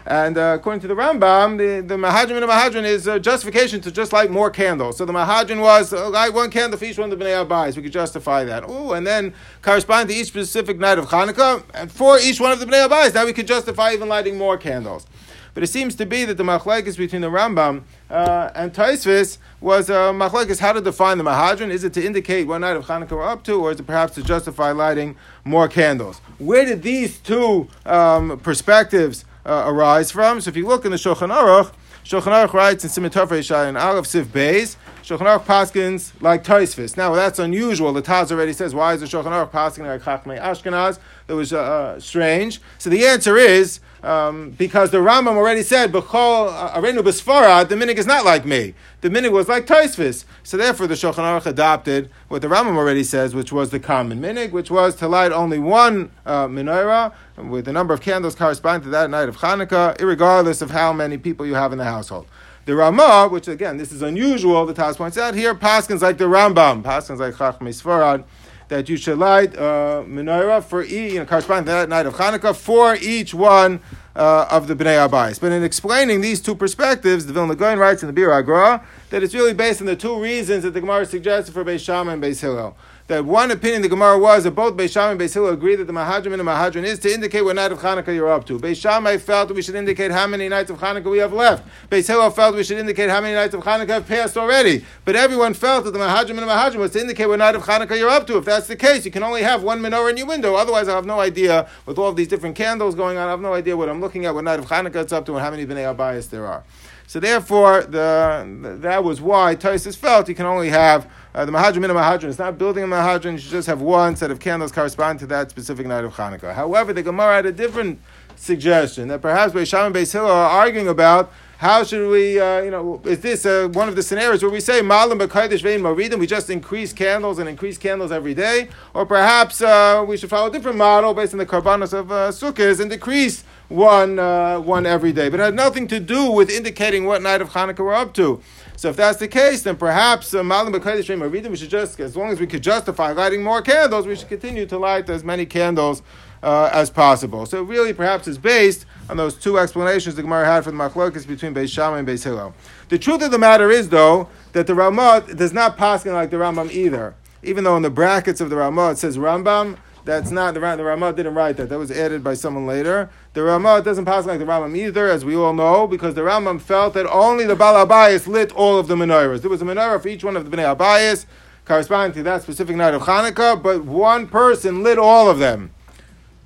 And 0.06 0.38
uh, 0.38 0.56
according 0.58 0.80
to 0.82 0.88
the 0.88 0.96
Rambam, 0.96 1.58
the, 1.58 1.86
the 1.86 1.98
Mahadran 1.98 2.38
and 2.38 2.46
Mahadran 2.46 2.86
is 2.86 3.06
a 3.06 3.20
justification 3.20 3.82
to 3.82 3.92
just 3.92 4.14
light 4.14 4.32
more 4.32 4.50
candles. 4.50 4.98
So 4.98 5.04
the 5.04 5.12
Mahadran 5.12 5.60
was 5.60 5.92
uh, 5.92 6.10
light 6.10 6.34
one 6.34 6.50
candle 6.50 6.80
for 6.80 6.86
each 6.86 6.98
one 6.98 7.12
of 7.12 7.20
the 7.20 7.26
Bnei 7.26 7.46
Abayis. 7.46 7.76
We 7.76 7.84
could 7.84 7.92
justify 7.92 8.46
that. 8.46 8.64
Oh, 8.66 8.94
and 8.94 9.06
then 9.06 9.34
correspond 9.62 10.08
to 10.08 10.16
each 10.16 10.28
specific 10.28 10.80
night 10.80 11.00
of 11.00 11.08
Hanukkah, 11.08 11.64
and 11.74 11.92
for 11.92 12.18
each 12.18 12.40
one 12.40 12.54
of 12.54 12.62
the 12.62 12.66
Bnei 12.66 12.88
Abayis, 12.88 13.14
now 13.14 13.26
we 13.26 13.34
could 13.34 13.48
justify 13.48 13.92
even 13.92 14.08
lighting 14.08 14.38
more 14.38 14.58
candles. 14.58 15.06
But 15.54 15.62
it 15.62 15.68
seems 15.68 15.94
to 15.96 16.06
be 16.06 16.26
that 16.26 16.38
the 16.38 16.44
machlekes 16.44 16.98
between 16.98 17.22
the 17.22 17.30
Rambam 17.30 17.84
uh, 18.10 18.50
and 18.56 18.74
Tosfos 18.74 19.38
was 19.64 19.90
uh, 19.90 20.12
machlekes 20.12 20.60
how 20.60 20.74
to 20.74 20.82
define 20.82 21.18
the 21.18 21.24
Mahadran. 21.24 21.70
Is 21.70 21.86
it 21.86 21.94
to 21.94 22.06
indicate 22.06 22.48
what 22.48 22.60
night 22.60 22.76
of 22.76 22.86
Hanukkah 22.86 23.12
we're 23.12 23.26
up 23.26 23.46
to, 23.46 23.54
or 23.54 23.72
is 23.72 23.80
it 23.80 23.88
perhaps 23.88 24.14
to 24.16 24.22
justify 24.22 24.72
lighting 24.72 25.16
more 25.46 25.70
candles? 25.70 26.20
Where 26.38 26.66
did 26.66 26.84
these 26.84 27.20
two 27.20 27.70
um, 27.86 28.40
perspectives 28.40 29.24
uh, 29.46 29.64
arise 29.66 30.12
from? 30.12 30.42
So 30.42 30.50
if 30.50 30.58
you 30.58 30.68
look 30.68 30.84
in 30.84 30.92
the 30.92 30.98
Shulchan 30.98 31.34
Aruch, 31.34 31.72
Shulchan 32.04 32.34
Aruch 32.34 32.52
writes 32.52 32.84
in 32.84 32.90
Simitov 32.90 33.30
Reishai 33.30 33.70
and 33.70 33.78
Aleph 33.78 34.06
Siv 34.06 34.26
Beis, 34.26 34.76
Shulchan 35.02 35.20
Aruch 35.20 35.46
Paskins 35.46 36.12
like 36.22 36.44
Tosfos. 36.44 36.98
Now 36.98 37.16
that's 37.16 37.40
unusual. 37.40 37.94
The 37.94 38.02
Taz 38.02 38.32
already 38.32 38.52
says, 38.52 38.76
why 38.76 38.94
is 38.94 39.00
the 39.00 39.06
Shulchan 39.06 39.32
Aruch 39.32 39.52
Paskin 39.52 39.88
like 39.88 40.02
Chachmei 40.02 40.42
Ashkenaz? 40.42 41.00
That 41.28 41.36
was 41.36 41.54
uh, 41.54 41.60
uh, 41.60 42.00
strange. 42.00 42.60
So 42.78 42.90
the 42.90 43.06
answer 43.06 43.38
is 43.38 43.80
um, 44.04 44.52
because 44.52 44.92
the 44.92 44.98
Rambam 44.98 45.38
already 45.38 45.64
said, 45.64 45.94
"B'chol 45.94 46.52
uh, 46.52 46.80
arenu 46.80 47.00
b'sfarad," 47.00 47.70
the 47.70 47.76
minig 47.76 47.96
is 47.96 48.06
not 48.06 48.26
like 48.26 48.46
me. 48.46 48.74
The 49.00 49.10
minig 49.10 49.32
was 49.32 49.48
like 49.48 49.66
Tosfos. 49.66 50.26
So 50.44 50.58
therefore, 50.58 50.88
the 50.88 50.96
Shulchan 50.96 51.16
Aruch 51.16 51.46
adopted 51.46 52.10
what 52.28 52.42
the 52.42 52.50
Rambam 52.50 52.76
already 52.76 53.04
says, 53.04 53.34
which 53.34 53.54
was 53.54 53.70
the 53.70 53.80
common 53.80 54.20
minig, 54.20 54.52
which 54.52 54.70
was 54.70 54.96
to 54.96 55.08
light 55.08 55.32
only 55.32 55.60
one 55.60 56.12
uh, 56.26 56.48
menorah 56.48 57.14
with 57.38 57.66
the 57.66 57.74
number 57.74 57.94
of 57.94 58.02
candles 58.02 58.36
corresponding 58.36 58.84
to 58.84 58.90
that 58.90 59.10
night 59.10 59.30
of 59.30 59.38
Hanukkah, 59.38 60.00
regardless 60.02 60.62
of 60.62 60.72
how 60.72 60.92
many 60.92 61.18
people 61.18 61.46
you 61.46 61.56
have 61.56 61.72
in 61.72 61.78
the 61.78 61.86
household. 61.86 62.28
The 62.66 62.76
Ramah, 62.76 63.28
which 63.30 63.48
again, 63.48 63.78
this 63.78 63.92
is 63.92 64.02
unusual, 64.02 64.66
the 64.66 64.74
Taz 64.74 64.96
points 64.96 65.18
out 65.18 65.36
here, 65.36 65.54
Paskins 65.54 66.02
like 66.02 66.18
the 66.18 66.26
Rambam, 66.26 66.82
Paskins 66.82 67.20
like 67.20 67.34
Chachmei 67.34 67.74
Sfarad 67.74 68.24
that 68.70 68.90
you 68.90 68.98
should 68.98 69.18
light 69.18 69.56
uh, 69.58 70.04
menorah 70.08 70.64
for 70.64 70.84
each, 70.84 71.14
you 71.14 71.20
know, 71.20 71.26
corresponding 71.26 71.66
to 71.66 71.72
that 71.72 71.90
night 71.90 72.06
of 72.06 72.16
Hanukkah 72.16 72.56
for 72.56 72.96
each 72.96 73.34
one 73.34 73.82
uh, 74.16 74.48
of 74.50 74.68
the 74.68 74.76
Bnei 74.76 75.08
Abayis. 75.08 75.40
But 75.40 75.52
in 75.52 75.64
explaining 75.64 76.22
these 76.22 76.42
two 76.42 76.56
perspectives, 76.56 77.26
the 77.26 77.34
Vilna 77.34 77.56
Gaon 77.56 77.80
writes 77.80 78.04
in 78.04 78.14
the 78.14 78.22
Biur 78.22 78.44
HaGra 78.44 78.84
that 79.10 79.24
it's 79.24 79.34
really 79.34 79.54
based 79.54 79.82
on 79.82 79.88
the 79.88 79.96
two 79.96 80.20
reasons 80.20 80.64
that 80.64 80.72
the 80.72 80.82
Gemara 80.82 81.06
suggested 81.06 81.54
for 81.54 81.64
Beis 81.64 81.84
Shammai 81.84 82.14
and 82.14 82.24
Beis 82.24 82.42
Hillel 82.42 82.76
that 83.08 83.26
one 83.26 83.52
opinion 83.52 83.82
the 83.82 83.90
Gemara 83.90 84.18
was 84.18 84.46
that 84.46 84.52
both 84.52 84.76
Beis 84.78 84.96
and 84.96 85.20
Beis 85.20 85.34
Hillel 85.34 85.58
that 85.58 85.88
the 85.88 85.94
Mahadran 85.94 86.32
and 86.32 86.40
the 86.40 86.44
Mahadran 86.44 86.84
is 86.84 87.00
to 87.00 87.14
indicate 87.14 87.42
what 87.42 87.58
night 87.58 87.74
of 87.74 87.80
Hanukkah 87.80 88.16
you're 88.16 88.32
up 88.32 88.46
to. 88.46 88.58
Beis 88.58 88.82
Shammai 88.82 89.18
felt 89.18 89.54
we 89.54 89.62
should 89.62 89.76
indicate 89.76 90.12
how 90.12 90.26
many 90.26 90.48
nights 90.48 90.72
of 90.72 90.80
Hanukkah 90.80 91.12
we 91.12 91.18
have 91.18 91.34
left. 91.34 91.68
Beis 91.90 92.08
Hillel 92.08 92.32
felt 92.32 92.56
we 92.56 92.64
should 92.64 92.78
indicate 92.78 93.10
how 93.10 93.20
many 93.20 93.34
nights 93.34 93.54
of 93.54 93.62
Hanukkah 93.62 93.90
have 93.90 94.08
passed 94.08 94.38
already. 94.38 94.86
But 95.04 95.18
everyone 95.18 95.54
felt 95.54 95.84
that 95.84 95.92
the 95.92 96.00
Mahadran 96.00 96.30
and 96.30 96.40
the 96.40 96.44
Mahadran 96.44 96.78
was 96.78 96.92
to 96.92 97.02
indicate 97.02 97.26
what 97.26 97.40
night 97.40 97.56
of 97.56 97.64
Hanukkah 97.64 97.98
you're 97.98 98.10
up 98.10 98.26
to. 98.28 98.38
If 98.38 98.46
that's 98.46 98.68
the 98.68 98.78
case, 98.78 99.04
you 99.04 99.12
can 99.12 99.24
only 99.24 99.42
have 99.42 99.64
one 99.64 99.82
menorah 99.82 100.12
in 100.12 100.18
your 100.18 100.28
window. 100.28 100.56
Otherwise, 100.56 100.88
I 100.88 100.96
have 100.96 101.06
no 101.06 101.20
idea 101.20 101.68
with 101.86 101.98
all 101.98 102.08
of 102.08 102.16
these 102.16 102.30
different 102.30 102.56
candles 102.56 102.96
going 102.96 103.18
on. 103.18 103.28
I 103.28 103.32
have 103.32 103.42
no 103.42 103.54
idea 103.54 103.76
what 103.76 103.90
I'm 103.90 104.00
looking 104.00 104.26
at, 104.26 104.34
what 104.34 104.46
night 104.46 104.60
of 104.60 104.68
Hanukkah 104.68 105.04
it's 105.04 105.12
up 105.12 105.26
to, 105.26 105.34
and 105.34 105.42
how 105.42 105.52
many 105.52 105.66
Bnei 105.66 105.94
Abayas 105.94 106.30
there 106.30 106.48
are. 106.48 106.64
So 107.06 107.20
therefore, 107.20 107.84
the, 107.84 108.78
that 108.82 109.04
was 109.04 109.20
why 109.20 109.56
Tosfos 109.56 109.98
felt 109.98 110.30
you 110.30 110.36
can 110.36 110.46
only 110.46 110.70
have 110.70 111.12
uh, 111.36 111.46
the 111.46 111.52
Mahadran 111.52 111.78
in 111.78 111.86
a 111.86 111.94
Mahadran. 111.94 112.26
It's 112.26 112.40
not 112.40 112.58
building 112.58 112.84
a 112.84 112.88
Mahadran, 112.88 113.34
you 113.34 113.38
should 113.38 113.52
just 113.52 113.68
have 113.68 113.82
one 113.82 114.16
set 114.16 114.32
of 114.32 114.40
candles 114.40 114.72
corresponding 114.72 115.20
to 115.20 115.28
that 115.28 115.50
specific 115.50 115.88
night 115.88 116.04
of 116.04 116.14
Hanukkah. 116.14 116.54
However, 116.54 116.94
the 116.94 117.04
Gemara 117.04 117.36
had 117.36 117.46
a 117.46 117.52
different 117.52 118.00
suggestion 118.36 119.08
that 119.08 119.22
perhaps 119.22 119.54
Beis 119.54 119.68
Shammai 119.68 119.88
and 119.88 119.96
Beis 119.96 120.12
Hillel 120.12 120.30
are 120.30 120.50
arguing 120.50 120.88
about 120.88 121.32
how 121.58 121.82
should 121.86 122.10
we, 122.10 122.42
uh, 122.42 122.62
you 122.62 122.72
know, 122.72 123.02
is 123.06 123.22
this 123.22 123.46
uh, 123.46 123.70
one 123.72 123.88
of 123.88 123.96
the 123.96 124.04
scenarios 124.04 124.44
where 124.44 124.52
we 124.52 124.60
say 124.60 124.82
malam 124.82 125.18
b'kaidish 125.18 125.62
vein 125.62 125.80
maridim? 125.80 126.20
We 126.20 126.28
just 126.28 126.50
increase 126.50 126.92
candles 126.92 127.40
and 127.40 127.48
increase 127.48 127.78
candles 127.78 128.12
every 128.12 128.34
day, 128.34 128.68
or 128.94 129.06
perhaps 129.06 129.62
uh, 129.62 130.04
we 130.06 130.18
should 130.18 130.30
follow 130.30 130.48
a 130.48 130.52
different 130.52 130.78
model 130.78 131.14
based 131.14 131.34
on 131.34 131.40
the 131.40 131.46
karbanos 131.46 131.94
of 131.94 132.12
uh, 132.12 132.30
sukkahs 132.32 132.82
and 132.82 132.92
decrease 132.92 133.46
one 133.70 134.20
uh, 134.20 134.60
one 134.60 134.86
every 134.86 135.14
day. 135.14 135.30
But 135.30 135.40
it 135.40 135.44
had 135.44 135.56
nothing 135.56 135.88
to 135.88 136.02
do 136.02 136.30
with 136.30 136.50
indicating 136.50 137.06
what 137.06 137.22
night 137.22 137.42
of 137.42 137.52
Hanukkah 137.52 137.80
we're 137.80 137.94
up 137.94 138.14
to. 138.16 138.42
So 138.84 138.90
if 138.90 138.98
that's 138.98 139.18
the 139.18 139.30
case, 139.30 139.62
then 139.62 139.78
perhaps 139.78 140.34
uh. 140.34 140.40
We 140.42 141.56
should 141.56 141.70
just, 141.70 141.98
as 142.02 142.18
long 142.18 142.32
as 142.32 142.42
we 142.42 142.46
could 142.46 142.62
justify 142.62 143.14
lighting 143.14 143.42
more 143.42 143.62
candles, 143.62 144.06
we 144.06 144.14
should 144.14 144.28
continue 144.28 144.66
to 144.66 144.78
light 144.78 145.10
as 145.10 145.24
many 145.24 145.46
candles 145.46 146.02
uh, 146.44 146.70
as 146.74 146.90
possible. 146.90 147.46
So 147.46 147.64
really, 147.64 147.94
perhaps 147.94 148.28
is 148.28 148.38
based 148.38 148.86
on 149.10 149.16
those 149.16 149.36
two 149.36 149.58
explanations 149.58 150.16
the 150.16 150.22
Gemara 150.22 150.46
had 150.46 150.66
for 150.66 150.72
the 150.72 150.76
machlokas 150.76 151.26
between 151.26 151.54
Beis 151.54 151.70
Shammai 151.70 152.00
and 152.00 152.06
Beis 152.10 152.26
Hillel. 152.26 152.54
The 152.90 153.00
truth 153.00 153.24
of 153.24 153.32
the 153.32 153.40
matter 153.40 153.72
is, 153.72 153.88
though, 153.88 154.28
that 154.52 154.68
the 154.68 154.76
Ramah 154.76 155.28
does 155.34 155.54
not 155.54 155.78
pass 155.78 156.06
like 156.06 156.30
the 156.30 156.36
Rambam 156.36 156.70
either. 156.70 157.16
Even 157.42 157.64
though 157.64 157.78
in 157.78 157.84
the 157.84 157.90
brackets 157.90 158.42
of 158.42 158.50
the 158.50 158.58
Ramah 158.58 158.92
it 158.92 158.98
says 158.98 159.18
Rambam, 159.18 159.78
that's 160.06 160.32
not 160.32 160.54
the, 160.54 160.60
the 160.60 160.84
Ramah 160.84 161.14
didn't 161.14 161.36
write 161.36 161.58
that. 161.58 161.70
That 161.70 161.80
was 161.80 161.92
added 161.92 162.24
by 162.24 162.34
someone 162.34 162.68
later. 162.68 163.10
The 163.34 163.44
Ramah 163.44 163.82
doesn't 163.84 164.06
pass 164.06 164.26
like 164.26 164.40
the 164.40 164.46
Rambam 164.46 164.76
either, 164.76 165.08
as 165.10 165.24
we 165.24 165.36
all 165.36 165.54
know, 165.54 165.88
because 165.88 166.16
the 166.16 166.22
Rambam 166.22 166.60
felt 166.60 166.94
that 166.96 167.08
only 167.08 167.46
the 167.46 167.56
Bal 167.56 167.86
Abayis 167.86 168.28
lit 168.28 168.52
all 168.52 168.78
of 168.78 168.88
the 168.88 168.96
menorahs. 168.96 169.42
There 169.42 169.50
was 169.50 169.62
a 169.62 169.66
menorah 169.66 170.02
for 170.02 170.10
each 170.10 170.24
one 170.24 170.36
of 170.36 170.50
the 170.50 170.56
Bnei 170.56 170.76
Abayis 170.76 171.26
corresponding 171.66 172.14
to 172.16 172.24
that 172.24 172.42
specific 172.42 172.76
night 172.76 172.94
of 172.94 173.04
Hanukkah, 173.04 173.62
but 173.62 173.86
one 173.86 174.28
person 174.28 174.84
lit 174.84 174.98
all 174.98 175.30
of 175.30 175.40
them. 175.40 175.72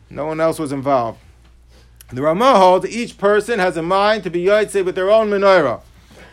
No 0.10 0.28
one 0.28 0.40
else 0.40 0.60
was 0.60 0.72
involved. 0.72 1.20
The 2.10 2.22
Ramah 2.22 2.58
holds 2.58 2.88
each 2.88 3.18
person 3.18 3.60
has 3.60 3.76
a 3.76 3.82
mind 3.82 4.24
to 4.24 4.30
be 4.30 4.46
Yaitse 4.46 4.86
with 4.86 4.96
their 4.96 5.12
own 5.12 5.30
menorah. 5.30 5.82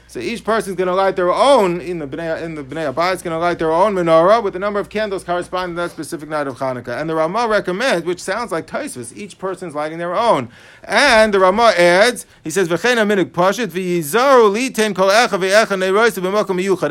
So 0.07 0.21
each 0.21 0.45
person 0.45 0.73
is 0.73 0.77
going 0.77 0.87
to 0.89 0.95
light 0.95 1.17
their 1.17 1.33
own 1.33 1.81
in 1.81 1.99
the 1.99 2.07
bnei 2.07 2.41
in 2.43 2.55
the 2.55 2.63
bnei 2.63 2.89
Abba 2.89 3.11
is 3.11 3.23
going 3.23 3.35
to 3.35 3.39
light 3.39 3.59
their 3.59 3.73
own 3.73 3.95
menorah 3.95 4.43
with 4.43 4.53
the 4.53 4.59
number 4.59 4.79
of 4.79 4.89
candles 4.89 5.25
corresponding 5.25 5.75
to 5.75 5.83
that 5.83 5.91
specific 5.91 6.29
night 6.29 6.47
of 6.47 6.59
Hanukkah. 6.59 7.01
And 7.01 7.11
the 7.11 7.15
Rama 7.15 7.49
recommends, 7.49 8.07
which 8.07 8.23
sounds 8.23 8.53
like 8.53 8.67
Tosfos, 8.67 9.17
each 9.17 9.39
person 9.39 9.69
is 9.69 9.75
lighting 9.75 9.99
their 9.99 10.15
own. 10.15 10.51
And 10.85 11.35
the 11.35 11.41
Rama 11.41 11.73
adds, 11.77 12.27
he 12.45 12.51
says. 12.51 12.71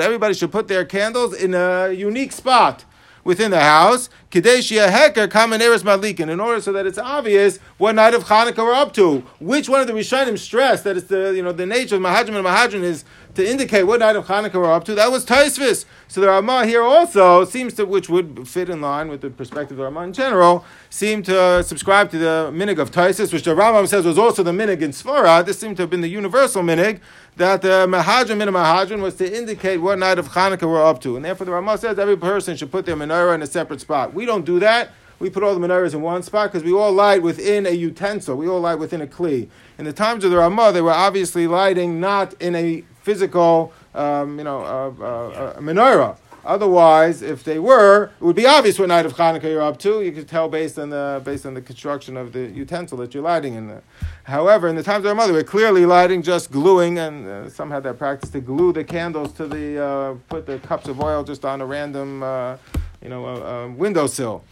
Everybody 0.03 0.33
should 0.33 0.51
put 0.51 0.67
their 0.67 0.85
candles 0.85 1.33
in 1.33 1.53
a 1.53 1.91
unique 1.91 2.31
spot 2.31 2.85
within 3.23 3.51
the 3.51 3.59
house, 3.59 4.09
Kadeshia 4.31 4.89
Heker 4.89 5.27
Kameneris 5.27 5.83
Malikin, 5.83 6.29
in 6.29 6.39
order 6.39 6.61
so 6.61 6.71
that 6.73 6.85
it's 6.85 6.97
obvious 6.97 7.57
what 7.77 7.95
night 7.95 8.13
of 8.13 8.25
Hanukkah 8.25 8.57
we're 8.57 8.73
up 8.73 8.93
to. 8.93 9.19
Which 9.39 9.69
one 9.69 9.81
of 9.81 9.87
the 9.87 9.93
Rishonim 9.93 10.37
stressed 10.37 10.83
that 10.83 10.97
it's 10.97 11.07
the 11.07 11.33
you 11.35 11.43
know 11.43 11.51
the 11.51 11.65
nature 11.65 11.95
of 11.95 12.01
Mahadrin 12.01 12.35
and 12.35 12.45
Mahadrin 12.45 12.83
is 12.83 13.05
to 13.35 13.49
indicate 13.49 13.83
what 13.83 13.99
night 13.99 14.15
of 14.15 14.27
Hanukkah 14.27 14.55
we're 14.55 14.71
up 14.71 14.83
to. 14.85 14.95
That 14.95 15.11
was 15.11 15.25
Tosfos. 15.25 15.85
So 16.07 16.21
the 16.21 16.27
Rama 16.27 16.65
here 16.65 16.83
also 16.83 17.45
seems 17.45 17.73
to, 17.75 17.85
which 17.85 18.09
would 18.09 18.47
fit 18.47 18.69
in 18.69 18.81
line 18.81 19.09
with 19.09 19.21
the 19.21 19.29
perspective 19.29 19.71
of 19.71 19.77
the 19.77 19.83
Ramah 19.85 20.01
in 20.01 20.13
general, 20.13 20.63
seem 20.89 21.23
to 21.23 21.39
uh, 21.39 21.63
subscribe 21.63 22.11
to 22.11 22.17
the 22.17 22.51
minig 22.53 22.77
of 22.77 22.91
Tosfos, 22.91 23.33
which 23.33 23.43
the 23.43 23.55
Rambam 23.55 23.87
says 23.87 24.05
was 24.05 24.17
also 24.17 24.43
the 24.43 24.51
minig 24.51 24.81
in 24.81 24.91
Sfarad. 24.91 25.45
This 25.45 25.59
seemed 25.59 25.77
to 25.77 25.83
have 25.83 25.89
been 25.89 26.01
the 26.01 26.09
universal 26.09 26.61
minig 26.61 26.99
that 27.35 27.63
the 27.63 27.87
Mahadran 27.87 28.37
min 28.37 28.49
Mahadran 28.49 29.01
was 29.01 29.15
to 29.15 29.37
indicate 29.37 29.77
what 29.77 29.97
night 29.97 30.19
of 30.19 30.29
Hanukkah 30.29 30.69
we're 30.69 30.85
up 30.85 31.01
to, 31.01 31.15
and 31.15 31.25
therefore 31.25 31.45
the 31.45 31.51
Rama 31.51 31.77
says 31.77 31.97
every 31.97 32.17
person 32.17 32.55
should 32.55 32.71
put 32.71 32.85
their 32.85 32.95
menorah 32.95 33.33
in 33.33 33.41
a 33.41 33.47
separate 33.47 33.81
spot. 33.81 34.13
We 34.13 34.25
don't 34.25 34.45
do 34.45 34.59
that. 34.59 34.91
We 35.19 35.29
put 35.29 35.41
all 35.41 35.57
the 35.57 35.65
menorahs 35.65 35.93
in 35.93 36.01
one 36.01 36.21
spot 36.21 36.51
because 36.51 36.65
we 36.65 36.73
all 36.73 36.91
light 36.91 37.21
within 37.21 37.65
a 37.65 37.69
utensil. 37.69 38.35
We 38.35 38.47
all 38.47 38.59
light 38.59 38.75
within 38.75 39.01
a 39.01 39.07
kli. 39.07 39.47
In 39.77 39.85
the 39.85 39.93
times 39.93 40.25
of 40.25 40.31
the 40.31 40.37
Ramah, 40.37 40.73
they 40.73 40.81
were 40.81 40.91
obviously 40.91 41.47
lighting 41.47 41.99
not 41.99 42.33
in 42.41 42.55
a 42.55 42.83
physical, 43.03 43.73
um, 43.93 44.37
you 44.37 44.43
know, 44.43 44.61
uh, 44.61 45.03
uh, 45.03 45.59
menorah. 45.59 46.17
Otherwise, 46.45 47.21
if 47.21 47.43
they 47.45 47.57
were, 47.57 48.11
it 48.19 48.23
would 48.23 48.35
be 48.35 48.45
obvious 48.45 48.77
what 48.77 48.89
night 48.89 49.05
of 49.05 49.13
Hanukkah 49.13 49.43
you're 49.43 49.61
up 49.61 49.79
to. 49.79 50.01
You 50.01 50.11
could 50.11 50.27
tell 50.27 50.49
based 50.49 50.77
on 50.77 50.89
the 50.89 51.21
based 51.23 51.45
on 51.45 51.53
the 51.53 51.61
construction 51.61 52.17
of 52.17 52.33
the 52.33 52.47
utensil 52.47 52.97
that 52.97 53.13
you're 53.13 53.23
lighting 53.23 53.53
in. 53.53 53.67
there. 53.67 53.83
However, 54.23 54.67
in 54.67 54.75
the 54.75 54.83
times 54.83 55.05
of 55.05 55.09
our 55.09 55.15
mother, 55.15 55.31
we're 55.31 55.43
clearly 55.43 55.85
lighting, 55.85 56.21
just 56.21 56.51
gluing, 56.51 56.99
and 56.99 57.27
uh, 57.27 57.49
some 57.49 57.71
had 57.71 57.83
that 57.83 57.97
practice 57.97 58.29
to 58.31 58.41
glue 58.41 58.73
the 58.73 58.83
candles 58.83 59.31
to 59.33 59.47
the 59.47 59.81
uh, 59.81 60.15
put 60.27 60.45
the 60.45 60.59
cups 60.59 60.89
of 60.89 60.99
oil 60.99 61.23
just 61.23 61.45
on 61.45 61.61
a 61.61 61.65
random, 61.65 62.21
uh, 62.21 62.57
you 63.01 63.07
know, 63.07 63.25
uh, 63.25 63.69
windowsill. 63.69 64.43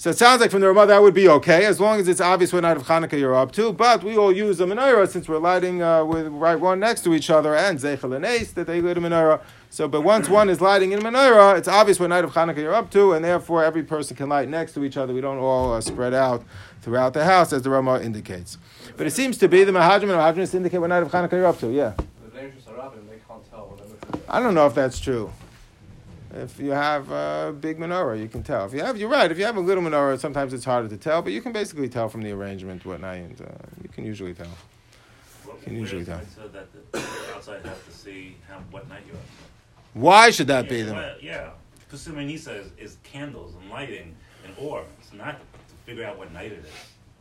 So 0.00 0.08
it 0.08 0.16
sounds 0.16 0.40
like 0.40 0.50
from 0.50 0.62
the 0.62 0.66
Ramah 0.66 0.86
that 0.86 1.02
would 1.02 1.12
be 1.12 1.28
okay, 1.28 1.66
as 1.66 1.78
long 1.78 2.00
as 2.00 2.08
it's 2.08 2.22
obvious 2.22 2.54
what 2.54 2.62
night 2.62 2.78
of 2.78 2.84
Hanukkah 2.84 3.18
you're 3.18 3.34
up 3.34 3.52
to. 3.52 3.70
But 3.70 4.02
we 4.02 4.16
all 4.16 4.32
use 4.32 4.58
a 4.58 4.64
menorah 4.64 5.06
since 5.06 5.28
we're 5.28 5.36
lighting 5.36 5.82
uh, 5.82 6.06
with 6.06 6.28
right 6.28 6.58
one 6.58 6.80
next 6.80 7.04
to 7.04 7.12
each 7.12 7.28
other, 7.28 7.54
and 7.54 7.78
Zeichel 7.78 8.16
and 8.16 8.24
Ace, 8.24 8.50
that 8.52 8.66
they 8.66 8.80
lit 8.80 8.96
a 8.96 9.00
menorah. 9.02 9.42
So, 9.68 9.88
but 9.88 10.00
once 10.00 10.26
one 10.26 10.48
is 10.48 10.62
lighting 10.62 10.92
in 10.92 11.00
menorah, 11.00 11.58
it's 11.58 11.68
obvious 11.68 12.00
what 12.00 12.06
night 12.06 12.24
of 12.24 12.32
Hanukkah 12.32 12.56
you're 12.56 12.72
up 12.72 12.90
to, 12.92 13.12
and 13.12 13.22
therefore 13.22 13.62
every 13.62 13.82
person 13.82 14.16
can 14.16 14.30
light 14.30 14.48
next 14.48 14.72
to 14.72 14.84
each 14.84 14.96
other. 14.96 15.12
We 15.12 15.20
don't 15.20 15.36
all 15.36 15.74
uh, 15.74 15.82
spread 15.82 16.14
out 16.14 16.44
throughout 16.80 17.12
the 17.12 17.26
house, 17.26 17.52
as 17.52 17.60
the 17.60 17.68
Ramah 17.68 18.00
indicates. 18.00 18.56
But 18.96 19.06
it 19.06 19.10
seems 19.10 19.36
to 19.36 19.48
be 19.48 19.64
the 19.64 19.72
Mahadrin 19.72 20.04
and 20.04 20.12
Mahadrin 20.12 20.54
indicate 20.54 20.78
what 20.78 20.86
night 20.86 21.02
of 21.02 21.10
Hanukkah 21.10 21.32
you're 21.32 21.44
up 21.44 21.58
to. 21.58 21.70
Yeah. 21.70 21.92
The 22.24 22.38
dangerous 22.40 22.66
area 22.66 22.90
they 23.06 23.18
can't 23.28 23.50
tell. 23.50 23.78
I 24.30 24.40
don't 24.40 24.54
know 24.54 24.66
if 24.66 24.74
that's 24.74 24.98
true. 24.98 25.30
If 26.32 26.60
you 26.60 26.70
have 26.70 27.10
a 27.10 27.52
big 27.60 27.78
menorah, 27.78 28.20
you 28.20 28.28
can 28.28 28.42
tell. 28.42 28.64
If 28.66 28.72
you 28.72 28.80
have, 28.80 28.96
you're 28.96 29.08
right. 29.08 29.30
If 29.30 29.38
you 29.38 29.44
have 29.44 29.56
a 29.56 29.60
little 29.60 29.82
menorah, 29.82 30.18
sometimes 30.18 30.52
it's 30.52 30.64
harder 30.64 30.88
to 30.88 30.96
tell, 30.96 31.22
but 31.22 31.32
you 31.32 31.42
can 31.42 31.52
basically 31.52 31.88
tell 31.88 32.08
from 32.08 32.22
the 32.22 32.30
arrangement 32.30 32.84
what 32.86 33.00
night. 33.00 33.40
Uh, 33.40 33.50
you 33.82 33.88
can 33.88 34.04
usually 34.04 34.34
tell. 34.34 34.46
Well, 35.46 35.56
Can 35.56 35.76
usually 35.76 36.04
tell. 36.04 36.20
So 36.36 36.46
that 36.48 36.68
the 36.92 36.98
outside 37.34 37.64
have 37.66 37.84
to 37.84 37.92
see 37.92 38.36
how, 38.48 38.58
what 38.70 38.88
night 38.88 39.02
you're. 39.08 39.16
Why 39.94 40.30
should 40.30 40.46
that 40.46 40.68
be 40.68 40.78
yeah, 40.78 40.84
the? 40.84 40.92
well, 40.92 41.14
yeah. 41.20 41.50
Because 41.84 42.06
Simonisa 42.06 42.60
is, 42.60 42.70
is 42.78 42.96
candles 43.02 43.54
and 43.60 43.68
lighting 43.68 44.14
and 44.44 44.54
ore. 44.56 44.84
It's 45.00 45.12
not 45.12 45.40
to 45.40 45.74
figure 45.84 46.04
out 46.04 46.16
what 46.16 46.32
night 46.32 46.52
it 46.52 46.64
is. 46.64 46.70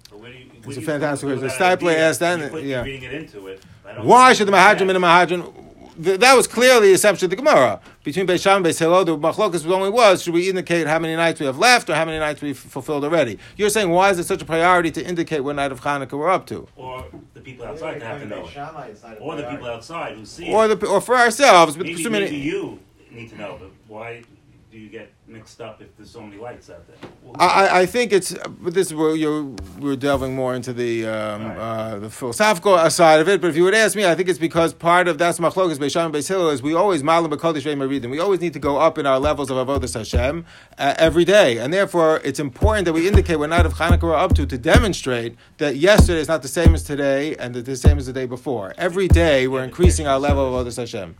So 0.08 0.18
where 0.18 0.32
do 0.32 0.38
you, 0.38 0.46
It's 0.66 0.78
a 0.78 0.82
fantastic 0.82 1.28
question. 1.28 1.50
idea? 1.62 2.00
asked 2.00 2.20
that, 2.20 2.54
You 2.54 2.60
yeah. 2.60 2.84
It 2.84 3.14
into 3.14 3.48
it. 3.48 3.64
Why 4.02 4.34
should 4.34 4.48
the 4.48 4.52
Mahadrin 4.52 4.82
and 4.82 4.90
the. 4.92 5.00
Mahadrin? 5.00 5.69
Th- 6.04 6.20
That 6.20 6.36
was 6.36 6.48
clearly 6.48 6.88
the 6.90 6.94
assumption 6.94 7.26
of 7.26 7.30
the 7.30 7.36
Gemara. 7.36 7.80
Between 8.04 8.26
Beis 8.28 8.42
Shammai 8.42 8.58
and 8.58 8.66
Beis 8.66 8.80
Hillel, 8.80 9.06
the 9.06 9.18
machlokas 9.18 9.66
only 9.70 9.90
was, 9.90 10.24
should 10.24 10.34
we 10.34 10.50
indicate 10.50 10.88
how 10.88 11.00
many 11.00 11.16
nights 11.16 11.40
we 11.40 11.46
have 11.46 11.58
left 11.58 11.90
or 11.90 11.96
how 11.96 12.06
many 12.06 12.20
nights 12.20 12.42
we've 12.42 12.58
fulfilled 12.58 13.04
already? 13.04 13.38
You're 13.58 13.70
saying, 13.70 13.90
why 13.90 14.10
is 14.10 14.20
it 14.20 14.26
such 14.26 14.42
a 14.42 14.46
priority 14.46 14.92
to 14.92 15.06
indicate 15.06 15.42
what 15.42 15.56
night 15.56 15.72
of 15.72 15.82
Hanukkah 15.82 16.14
we're 16.18 16.30
up 16.30 16.46
to? 16.48 16.68
Or 16.76 17.06
the 17.34 17.42
people 17.42 17.66
outside 17.66 18.02
have 18.02 18.20
to 18.22 18.26
know 18.28 18.48
it. 18.48 19.18
Or 19.20 19.36
the 19.36 19.44
people 19.44 19.68
outside 19.68 20.16
who 20.18 20.26
see 20.26 20.52
Or, 20.52 20.66
it. 20.66 20.80
the, 20.80 20.88
or 20.88 21.02
for 21.02 21.16
ourselves, 21.16 21.76
but 21.76 21.86
maybe, 21.86 22.02
assuming- 22.02 22.24
maybe 22.24 22.38
you 22.38 22.80
need 23.12 23.30
to 23.30 23.38
know, 23.38 23.58
but 23.60 23.70
why 23.88 24.24
do 24.72 24.78
you 24.78 24.90
get 24.90 25.12
mixed 25.30 25.62
up 25.62 25.82
if 25.82 25.96
there's 25.96 26.10
so 26.10 26.22
many 26.22 26.38
lights 26.42 26.70
out 26.70 26.86
there? 26.88 26.96
Well, 27.24 27.36
I, 27.40 27.82
I- 27.82 27.86
think 27.86 28.12
it's, 28.12 28.36
but 28.60 28.74
this 28.74 28.88
is 28.88 28.94
where 28.94 29.16
you're, 29.16 29.44
we're 29.80 29.96
delving 29.96 30.36
more 30.36 30.54
into 30.56 30.74
the 30.74 31.06
um, 31.08 31.46
Right. 31.46 31.58
uh, 31.58 32.00
the 32.00 32.10
philosophical 32.10 32.78
side 32.90 33.20
of 33.20 33.28
it. 33.30 33.42
But 33.42 33.50
if 33.52 33.56
you 33.56 33.64
would 33.64 33.74
ask 33.74 33.96
me, 33.96 34.06
I 34.06 34.14
think 34.16 34.30
it's 34.30 34.38
because 34.40 34.74
part 34.74 35.08
of 35.08 35.18
that's 35.18 35.40
machlokas 35.40 35.78
Beis 35.78 35.92
Shammai 35.92 36.06
and 36.06 36.14
Beis 36.16 36.54
is 36.54 36.62
we 36.62 36.74
always 36.74 37.04
malam 37.04 37.32
b'kodesh 37.32 37.64
ve'maridim. 37.64 38.10
We 38.10 38.20
always 38.20 38.42
need 38.42 38.54
to 38.54 38.60
go 38.60 38.78
up 38.78 38.98
in 38.98 39.06
our 39.06 39.20
levels 39.20 39.50
of 39.50 39.58
avodas 39.58 39.94
Hashem 39.96 40.46
uh, 40.78 40.94
every 40.98 41.26
day, 41.26 41.58
and 41.58 41.74
therefore 41.74 42.22
it's 42.24 42.40
important 42.40 42.86
that 42.86 42.94
we 42.94 43.08
indicate 43.08 43.38
what 43.38 43.50
night 43.50 43.66
of 43.66 43.74
Hanukkah 43.76 44.04
we're 44.04 44.16
up 44.16 44.36
to 44.36 44.46
to 44.46 44.58
demonstrate 44.58 45.36
that 45.58 45.78
yesterday 45.78 46.20
is 46.20 46.28
not 46.28 46.42
the 46.42 46.48
same 46.48 46.74
as 46.76 46.84
today 46.84 47.36
and 47.38 47.56
that 47.56 47.66
the 47.66 47.76
same 47.76 47.98
as 47.98 48.06
the 48.06 48.14
day 48.14 48.26
before. 48.26 48.74
Every 48.78 49.08
day 49.08 49.48
we're 49.48 49.64
increasing 49.64 50.06
our 50.08 50.20
level 50.20 50.56
of 50.56 50.68
avodas 50.68 50.78
Hashem. 50.78 51.16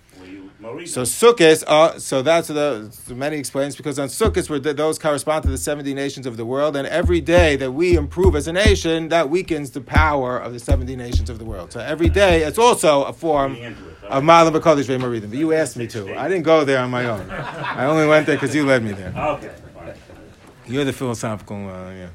So 0.62 1.04
Sukkot, 1.04 1.64
uh, 1.68 2.00
so 2.00 2.22
that's 2.22 2.50
the 2.50 2.90
so 2.92 3.16
many 3.16 3.38
explains 3.38 3.78
because 3.78 3.98
on 3.98 4.10
Sukkot 4.10 4.50
where 4.50 4.60
th- 4.60 4.76
those 4.76 5.00
correspond 5.00 5.44
to 5.44 5.50
the 5.50 5.58
seventy 5.58 5.94
nations 5.94 6.26
of 6.26 6.36
the 6.36 6.46
world, 6.46 6.76
and 6.76 6.86
every 6.86 7.22
day 7.22 7.56
that 7.56 7.72
we 7.72 7.96
improve 7.96 8.36
as 8.36 8.46
a 8.46 8.52
nation, 8.52 9.08
that 9.08 9.30
weakens 9.30 9.72
the 9.72 9.80
power 9.80 10.38
of 10.38 10.52
the 10.52 10.60
seventy 10.60 10.98
nations 10.98 11.30
of 11.30 11.40
the 11.40 11.46
world. 11.46 11.72
So 11.72 11.80
every 11.80 12.10
day, 12.10 12.44
it's 12.44 12.58
also 12.58 13.04
a 13.06 13.14
form 13.14 13.54
Reading 13.54 13.68
into 13.68 13.88
it, 13.88 14.04
of 14.04 14.22
Malam 14.26 14.54
B'Kodesh 14.54 14.84
Ve'Maridim. 14.84 15.30
But 15.30 15.40
you 15.40 15.54
asked 15.54 15.78
me 15.78 15.88
to. 15.88 16.20
I 16.20 16.28
didn't 16.28 16.44
go 16.44 16.66
there 16.66 16.80
on 16.80 16.90
my 16.90 17.06
own. 17.06 17.30
I 17.32 17.86
only 17.86 18.06
went 18.06 18.26
there 18.26 18.36
because 18.36 18.54
you 18.54 18.66
led 18.66 18.84
me 18.84 18.92
there. 18.92 19.14
Okay. 19.16 19.56
You're 20.68 20.84
the 20.84 20.94
philosophical, 20.94 21.70
uh, 21.70 21.92
yeah. 21.92 22.10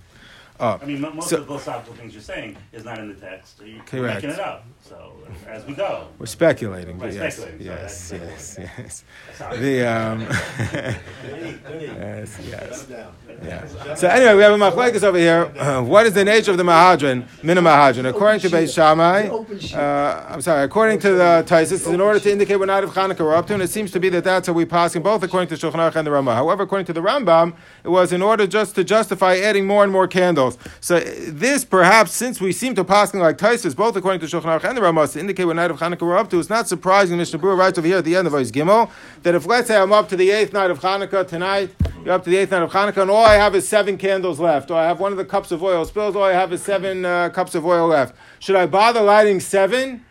Oh, 0.60 0.78
I 0.80 0.84
mean, 0.84 1.00
most 1.00 1.28
So- 1.28 1.36
of 1.36 1.42
the 1.42 1.46
philosophical 1.46 1.94
things 1.94 2.12
you're 2.12 2.22
saying 2.22 2.56
is 2.72 2.84
not 2.84 2.98
in 2.98 3.08
the 3.08 3.14
text. 3.14 3.58
So 3.58 3.64
you're 3.64 3.82
Correct. 3.84 4.22
making 4.22 4.30
it 4.30 4.38
up. 4.38 4.64
So 4.88 5.12
as 5.48 5.64
we 5.66 5.74
go. 5.74 6.06
we're 6.18 6.26
speculating, 6.26 6.96
but 6.98 7.08
We're 7.08 7.14
yes, 7.14 7.36
speculating, 7.36 7.66
yes, 7.66 8.00
so 8.00 8.16
yes, 8.16 8.58
yes. 8.78 9.04
Sorry. 9.36 9.58
The 9.58 9.84
um, 9.86 10.20
yes, 11.30 12.38
yes. 12.48 12.86
Yeah. 13.42 13.94
So 13.96 14.06
anyway, 14.08 14.34
we 14.36 14.42
have 14.42 14.52
a 14.52 14.56
machlekes 14.56 15.02
over 15.02 15.18
here. 15.18 15.52
Uh, 15.58 15.82
what 15.82 16.06
is 16.06 16.14
the 16.14 16.24
nature 16.24 16.52
of 16.52 16.56
the 16.56 16.62
mahadran, 16.62 17.26
mina 17.42 17.60
mahadran? 17.60 18.08
According 18.08 18.40
to 18.42 18.48
Beis 18.48 18.72
Shammai, 18.72 19.26
uh, 19.26 20.26
I'm 20.32 20.40
sorry. 20.40 20.62
According 20.64 21.00
to 21.00 21.12
the 21.14 21.44
Tosfos, 21.46 21.92
in 21.92 22.00
order 22.00 22.20
to 22.20 22.30
indicate 22.30 22.56
what 22.56 22.66
night 22.66 22.84
of 22.84 22.90
Hanukkah 22.90 23.20
we're 23.20 23.34
up 23.34 23.48
to, 23.48 23.54
and 23.54 23.62
it 23.62 23.70
seems 23.70 23.90
to 23.90 23.98
be 23.98 24.08
that 24.10 24.22
that's 24.22 24.46
how 24.46 24.52
we 24.52 24.64
pass 24.64 24.94
in 24.94 25.02
both 25.02 25.22
according 25.24 25.48
to 25.48 25.56
Shulchan 25.56 25.74
Aruch 25.74 25.96
and 25.96 26.06
the 26.06 26.12
Ramah. 26.12 26.36
However, 26.36 26.62
according 26.62 26.86
to 26.86 26.92
the 26.92 27.00
Rambam, 27.00 27.54
it 27.82 27.88
was 27.88 28.12
in 28.12 28.22
order 28.22 28.46
just 28.46 28.76
to 28.76 28.84
justify 28.84 29.36
adding 29.38 29.66
more 29.66 29.82
and 29.82 29.92
more 29.92 30.06
candles. 30.06 30.43
So 30.80 31.00
this, 31.00 31.64
perhaps, 31.64 32.12
since 32.12 32.40
we 32.40 32.52
seem 32.52 32.74
to 32.74 32.84
pass 32.84 33.14
like 33.14 33.38
Tosfos, 33.38 33.76
both 33.76 33.96
according 33.96 34.20
to 34.20 34.26
Shulchan 34.26 34.60
Aruch 34.60 34.68
and 34.68 34.76
the 34.76 35.12
to 35.12 35.20
indicate 35.20 35.44
what 35.44 35.56
night 35.56 35.70
of 35.70 35.78
Hanukkah 35.78 36.02
we're 36.02 36.16
up 36.16 36.30
to, 36.30 36.38
it's 36.38 36.50
not 36.50 36.68
surprising. 36.68 37.18
Mishnah 37.18 37.38
Berurah 37.38 37.58
writes 37.58 37.78
over 37.78 37.86
here 37.86 37.98
at 37.98 38.04
the 38.04 38.16
end 38.16 38.26
of 38.26 38.32
Ois 38.32 38.50
Gimel 38.50 38.90
that 39.22 39.34
if 39.34 39.46
let's 39.46 39.68
say 39.68 39.76
I'm 39.76 39.92
up 39.92 40.08
to 40.08 40.16
the 40.16 40.30
eighth 40.30 40.52
night 40.52 40.70
of 40.70 40.80
Hanukkah 40.80 41.26
tonight, 41.26 41.74
you're 42.04 42.14
up 42.14 42.24
to 42.24 42.30
the 42.30 42.36
eighth 42.36 42.50
night 42.50 42.62
of 42.62 42.70
Hanukkah, 42.70 43.02
and 43.02 43.10
all 43.10 43.24
I 43.24 43.34
have 43.34 43.54
is 43.54 43.66
seven 43.66 43.96
candles 43.96 44.40
left, 44.40 44.70
or 44.70 44.76
I 44.76 44.84
have 44.84 45.00
one 45.00 45.12
of 45.12 45.18
the 45.18 45.24
cups 45.24 45.50
of 45.52 45.62
oil 45.62 45.84
spills, 45.84 46.16
all 46.16 46.24
I 46.24 46.32
have 46.32 46.52
is 46.52 46.62
seven 46.62 47.04
uh, 47.04 47.30
cups 47.30 47.54
of 47.54 47.64
oil 47.64 47.88
left. 47.88 48.14
Should 48.40 48.56
I 48.56 48.66
bother 48.66 49.00
lighting 49.00 49.40
seven? 49.40 50.04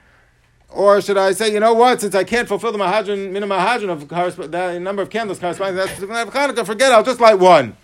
Or 0.69 1.01
should 1.01 1.19
I 1.19 1.33
say, 1.33 1.53
you 1.53 1.59
know 1.59 1.75
what, 1.75 2.01
since 2.01 2.15
I 2.15 2.23
can't 2.23 2.47
fulfill 2.47 2.71
the 2.71 2.79
mahadran, 2.79 3.29
minimum 3.29 3.59
mahadran 3.59 3.89
of 3.89 4.51
the 4.51 4.79
number 4.79 5.03
of 5.03 5.11
candles 5.11 5.37
corresponding 5.37 5.75
to 5.75 5.81
that 5.83 5.89
specific 5.89 6.09
night 6.09 6.27
of 6.27 6.33
Hanukkah, 6.33 6.65
forget 6.65 6.91
it, 6.91 6.95
I'll 6.95 7.03
just 7.03 7.19
light 7.19 7.37
one. 7.37 7.77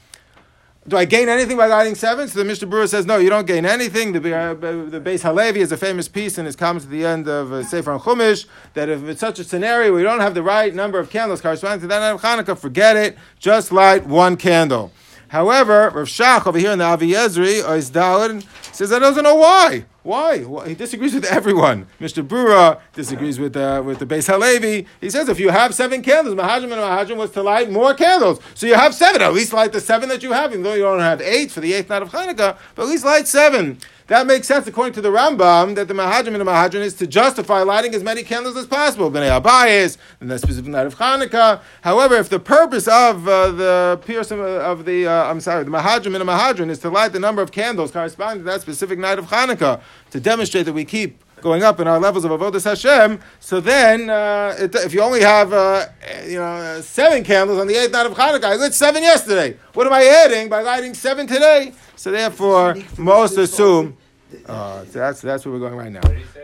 Do 0.90 0.98
I 0.98 1.06
gain 1.06 1.30
anything 1.30 1.56
by 1.56 1.68
lighting 1.68 1.94
seven? 1.94 2.28
So 2.28 2.40
the 2.40 2.46
Mishnah 2.46 2.68
Berurah 2.68 2.90
says, 2.90 3.06
no, 3.06 3.18
you 3.18 3.30
don't 3.30 3.46
gain 3.46 3.64
anything. 3.64 4.12
The, 4.12 4.36
uh, 4.36 4.54
the 4.56 5.00
Beis 5.00 5.22
Halevi 5.22 5.60
is 5.60 5.72
a 5.72 5.78
famous 5.78 6.08
piece 6.08 6.40
in 6.40 6.48
his 6.48 6.56
comments 6.56 6.86
at 6.86 6.92
the 6.92 7.06
end 7.06 7.28
of 7.28 7.54
uh, 7.54 7.64
Sefer 7.64 7.92
on 7.92 8.00
Chumash 8.00 8.48
that 8.74 8.90
if 8.90 9.04
it's 9.04 9.20
such 9.20 9.38
a 9.38 9.44
scenario 9.44 9.94
we 9.94 10.02
don't 10.02 10.20
have 10.20 10.34
the 10.34 10.42
right 10.42 10.74
number 10.74 10.98
of 10.98 11.12
candles 11.12 11.42
corresponding 11.42 11.82
to 11.82 11.88
that 11.88 12.00
night 12.00 12.10
of 12.10 12.22
Hanukkah, 12.22 12.58
forget 12.58 12.98
it. 12.98 13.20
Just 13.38 13.72
light 13.72 14.08
one 14.08 14.36
candle. 14.36 14.92
However, 15.28 15.92
Rav 15.94 16.08
Shach 16.08 16.48
over 16.48 16.58
here 16.58 16.72
in 16.72 16.80
the 16.80 16.86
Avi 16.86 17.12
Ezri, 17.12 17.64
or 17.64 17.76
his 17.76 17.92
Dalit, 17.92 18.44
says, 18.74 18.92
I 18.92 18.98
doesn't 18.98 19.24
know 19.24 19.36
why. 19.36 19.86
Why? 20.04 20.46
Well, 20.46 20.66
he 20.66 20.76
disagrees 20.76 21.14
with 21.14 21.26
everyone. 21.26 21.88
Mishnah 22.00 22.24
Berurah 22.24 22.80
disagrees 22.94 23.38
with 23.38 23.58
uh, 23.58 23.84
with 23.86 24.00
the 24.00 24.06
Beis 24.06 24.28
Halevi. 24.28 24.88
He 25.02 25.10
says 25.10 25.28
if 25.28 25.40
you 25.40 25.50
have 25.50 25.76
seven 25.76 26.02
candles, 26.02 26.36
Mahadrin 26.36 26.64
and 26.64 26.74
Mahadrin 26.74 27.18
was 27.18 27.32
to 27.32 27.44
light 27.44 27.70
more 27.70 27.94
candles. 27.94 28.40
So 28.54 28.66
you 28.66 28.76
have 28.76 28.96
seven. 28.96 29.22
At 29.22 29.34
least 29.34 29.52
light 29.52 29.74
the 29.74 29.82
seven 29.82 30.08
that 30.08 30.24
you 30.24 30.32
have, 30.32 30.52
even 30.52 30.64
though 30.64 30.74
you 30.74 30.84
don't 30.84 31.02
have 31.02 31.22
eight 31.22 31.52
for 31.52 31.60
the 31.60 31.74
eighth 31.74 31.90
night 31.90 32.02
of 32.02 32.12
Hanukkah, 32.12 32.58
but 32.76 32.84
at 32.84 32.88
least 32.88 33.04
light 33.04 33.28
seven. 33.28 33.78
That 34.10 34.26
makes 34.26 34.48
sense 34.48 34.66
according 34.66 34.94
to 34.94 35.02
the 35.02 35.10
Rambam 35.10 35.76
that 35.76 35.88
the 35.88 35.94
Mahadrin 35.94 36.30
and 36.30 36.42
the 36.42 36.46
Mahadrin 36.46 36.82
is 36.82 36.96
to 36.96 37.06
justify 37.06 37.62
lighting 37.62 37.94
as 37.94 38.02
many 38.02 38.24
candles 38.24 38.58
as 38.58 38.66
possible. 38.66 39.12
B'nai 39.12 39.40
Abayis, 39.40 40.00
in 40.20 40.30
the 40.30 40.40
specific 40.40 40.72
night 40.72 40.88
of 40.88 40.96
Hanukkah. 40.96 41.62
However, 41.82 42.16
if 42.16 42.28
the 42.28 42.40
purpose 42.40 42.88
of 42.88 43.28
uh, 43.28 43.52
the 43.52 44.02
piercing 44.04 44.42
of 44.42 44.86
the, 44.86 45.06
uh, 45.06 45.30
I'm 45.30 45.40
sorry, 45.40 45.64
the 45.64 45.70
Mahadrin 45.70 46.08
and 46.08 46.16
the 46.16 46.26
Mahadrin 46.26 46.72
is 46.72 46.80
to 46.80 46.90
light 46.90 47.14
the 47.14 47.20
number 47.20 47.44
of 47.44 47.52
candles 47.52 47.92
corresponding 47.92 48.40
to 48.40 48.46
that 48.46 48.62
specific 48.62 48.98
night 48.98 49.20
of 49.20 49.28
Hanukkah 49.28 49.80
to 50.12 50.20
demonstrate 50.20 50.66
that 50.66 50.74
we 50.74 50.86
keep 50.86 51.24
going 51.42 51.64
up 51.64 51.80
in 51.80 51.88
our 51.88 52.00
levels 52.00 52.26
of 52.26 52.32
avodas 52.32 52.66
Hashem. 52.66 53.20
So 53.40 53.60
then, 53.60 54.10
uh, 54.10 54.56
it, 54.60 54.76
if 54.76 54.94
you 54.94 55.02
only 55.02 55.22
have 55.22 55.54
uh, 55.54 55.88
you 56.26 56.38
know 56.38 56.82
seven 56.82 57.24
candles 57.24 57.60
on 57.60 57.68
the 57.68 57.76
eighth 57.76 57.92
night 57.92 58.06
of 58.06 58.14
Hanukkah, 58.14 58.46
I 58.46 58.56
lit 58.56 58.74
seven 58.74 59.04
yesterday. 59.04 59.58
What 59.74 59.88
am 59.88 59.94
I 59.94 60.04
adding 60.04 60.50
by 60.50 60.62
lighting 60.62 60.94
seven 60.94 61.28
today? 61.28 61.74
So 61.96 62.12
therefore, 62.12 62.76
most 62.98 63.38
assume. 63.38 63.98
Uh, 64.46 64.86
so 64.86 65.00
that's 65.00 65.22
that's 65.22 65.46
where 65.46 65.54
we're 65.54 65.60
going 65.60 65.76
right 65.76 65.92
now. 65.92 66.02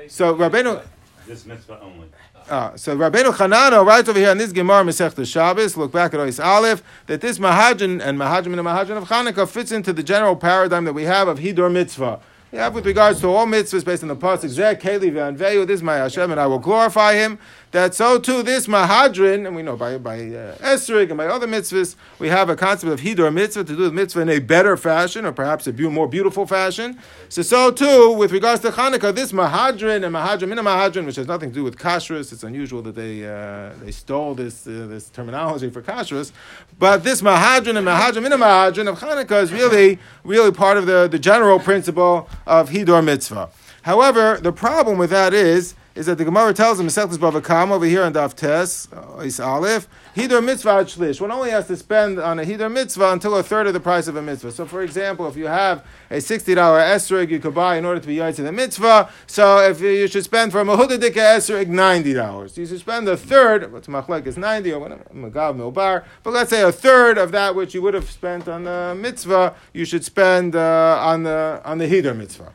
So 0.07 0.35
Rabbeinu. 0.35 0.85
This 1.27 1.45
mitzvah 1.45 1.79
only. 1.81 2.07
Uh, 2.47 2.75
so 2.77 2.95
Rabbeinu 2.95 3.33
Chanano 3.33 3.83
writes 3.83 4.07
over 4.07 4.19
here 4.19 4.29
in 4.29 4.37
this 4.37 4.51
Gemara 4.51 4.83
Masechta 4.83 5.25
Shabbos. 5.25 5.75
Look 5.75 5.91
back 5.91 6.13
at 6.13 6.19
Ois 6.19 6.43
Aleph 6.43 6.83
that 7.07 7.19
this 7.19 7.39
Mahadrin 7.39 7.99
and 8.05 8.19
Mahadrin 8.19 8.53
and 8.53 8.61
Mahadrin 8.61 8.97
of 8.97 9.07
Chanukah 9.07 9.49
fits 9.49 9.71
into 9.71 9.91
the 9.91 10.03
general 10.03 10.35
paradigm 10.35 10.85
that 10.85 10.93
we 10.93 11.03
have 11.03 11.27
of 11.27 11.39
Hidur 11.39 11.71
Mitzvah. 11.71 12.19
Have 12.55 12.74
with 12.74 12.85
regards 12.85 13.19
to 13.19 13.27
all 13.27 13.45
mitzvahs 13.45 13.83
based 13.83 14.01
on 14.01 14.07
the 14.07 14.15
pasuk 14.15 14.45
Zeh 14.45 14.79
Keli 14.79 15.12
Ve'anveyu. 15.12 15.67
This 15.67 15.79
is 15.79 15.83
my 15.83 15.97
Hashem, 15.97 16.31
and 16.31 16.39
I 16.39 16.47
will 16.47 16.59
glorify 16.59 17.13
Him 17.13 17.38
that 17.75 17.93
so 17.93 18.17
too 18.17 18.41
this 18.41 18.67
Mahadrin, 18.67 19.45
and 19.45 19.53
we 19.53 19.62
know 19.62 19.75
by, 19.75 19.97
by 19.97 20.17
uh, 20.17 20.55
and 20.62 21.17
by 21.17 21.27
other 21.27 21.45
mitzvahs, 21.45 21.97
we 22.19 22.29
have 22.29 22.50
a 22.50 22.55
concept 22.55 22.93
of 22.93 23.01
Hidur 23.01 23.31
mitzvah 23.33 23.65
to 23.65 23.75
do 23.75 23.81
with 23.81 23.93
mitzvah 23.93 24.21
in 24.21 24.29
a 24.29 24.39
better 24.39 24.77
fashion, 24.77 25.25
or 25.25 25.33
perhaps 25.33 25.67
a 25.67 25.74
be- 25.74 25.89
more 25.89 26.07
beautiful 26.07 26.47
fashion. 26.47 26.97
So, 27.27 27.41
so 27.41 27.71
too, 27.71 28.13
with 28.13 28.31
regards 28.31 28.62
to 28.62 28.71
Hanukkah, 28.71 29.13
this 29.13 29.33
Mahadrin 29.33 30.05
and 30.05 30.15
Mahadrin, 30.15 30.47
Mina 30.47 30.63
Mahadrin, 30.63 31.05
which 31.05 31.17
has 31.17 31.27
nothing 31.27 31.50
to 31.50 31.55
do 31.55 31.63
with 31.65 31.77
kashrus, 31.77 32.31
it's 32.31 32.43
unusual 32.43 32.81
that 32.83 32.95
they, 32.95 33.27
uh, 33.27 33.74
they 33.83 33.91
stole 33.91 34.33
this, 34.33 34.65
uh, 34.65 34.88
this 34.89 35.09
terminology 35.09 35.69
for 35.69 35.81
kashrus, 35.81 36.31
but 36.79 37.03
this 37.03 37.21
Mahadrin 37.21 37.77
and 37.77 37.85
Mahadrin, 37.85 38.24
Mina 38.24 38.38
Mahadrin 38.38 38.88
of 38.88 39.00
Hanukkah 39.00 39.43
is 39.43 39.51
really, 39.51 40.00
really 40.24 40.53
part 40.53 40.77
of 40.77 40.85
the, 40.85 41.09
the 41.09 41.19
general 41.19 41.59
principle 41.59 42.29
of 42.45 42.69
Hidur 42.69 43.03
mitzvah. 43.03 43.49
However, 43.83 44.37
the 44.41 44.51
problem 44.51 44.97
with 44.97 45.09
that 45.11 45.33
is, 45.33 45.75
is 45.95 46.07
that 46.07 46.17
the 46.17 46.25
Gemara 46.25 46.53
tells 46.53 46.77
him, 46.77 46.87
Mesechtes 46.87 47.17
Bava 47.17 47.41
Kama 47.41 47.73
over 47.73 47.85
here 47.85 48.03
on 48.03 48.13
Daf 48.13 48.35
Tes, 48.35 48.89
uh, 48.91 49.19
Is 49.19 49.39
Aleph, 49.39 49.87
Hidur 50.13 50.43
Mitzvah 50.43 50.83
Shlish. 50.83 51.21
One 51.21 51.31
only 51.31 51.51
has 51.51 51.67
to 51.67 51.77
spend 51.77 52.19
on 52.19 52.37
a 52.37 52.43
Hidur 52.43 52.69
Mitzvah 52.69 53.13
until 53.13 53.37
a 53.37 53.41
third 53.41 53.65
of 53.65 53.73
the 53.73 53.79
price 53.79 54.09
of 54.09 54.17
a 54.17 54.21
Mitzvah. 54.21 54.51
So, 54.51 54.65
for 54.65 54.83
example, 54.83 55.25
if 55.27 55.37
you 55.37 55.47
have 55.47 55.85
a 56.11 56.17
$60 56.17 56.55
esrog 56.55 57.29
you 57.29 57.39
could 57.39 57.55
buy 57.55 57.77
in 57.77 57.85
order 57.85 58.01
to 58.01 58.07
be 58.07 58.17
Yaitz 58.17 58.39
in 58.39 58.45
the 58.45 58.51
Mitzvah, 58.51 59.09
so 59.25 59.59
if 59.59 59.79
you 59.79 60.07
should 60.07 60.25
spend 60.25 60.51
for 60.51 60.59
a 60.59 60.65
Mahudadika 60.65 61.13
esrog 61.13 61.67
$90. 61.67 62.57
You 62.57 62.65
should 62.65 62.79
spend 62.79 63.07
a 63.07 63.15
third, 63.15 63.71
what's 63.71 63.87
Machlek 63.87 64.27
is 64.27 64.37
90 64.37 64.73
or 64.73 64.79
whatever, 64.79 65.03
Magav 65.13 65.55
Milbar, 65.55 66.03
but 66.23 66.33
let's 66.33 66.49
say 66.49 66.61
a 66.61 66.73
third 66.73 67.17
of 67.17 67.31
that 67.31 67.55
which 67.55 67.73
you 67.73 67.81
would 67.81 67.93
have 67.93 68.11
spent 68.11 68.49
on 68.49 68.65
the 68.65 68.97
Mitzvah, 68.99 69.55
you 69.71 69.85
should 69.85 70.03
spend 70.03 70.57
uh, 70.57 70.99
on 71.01 71.23
the, 71.23 71.61
on 71.63 71.77
the 71.77 71.87
Hidur 71.87 72.15
Mitzvah. 72.15 72.51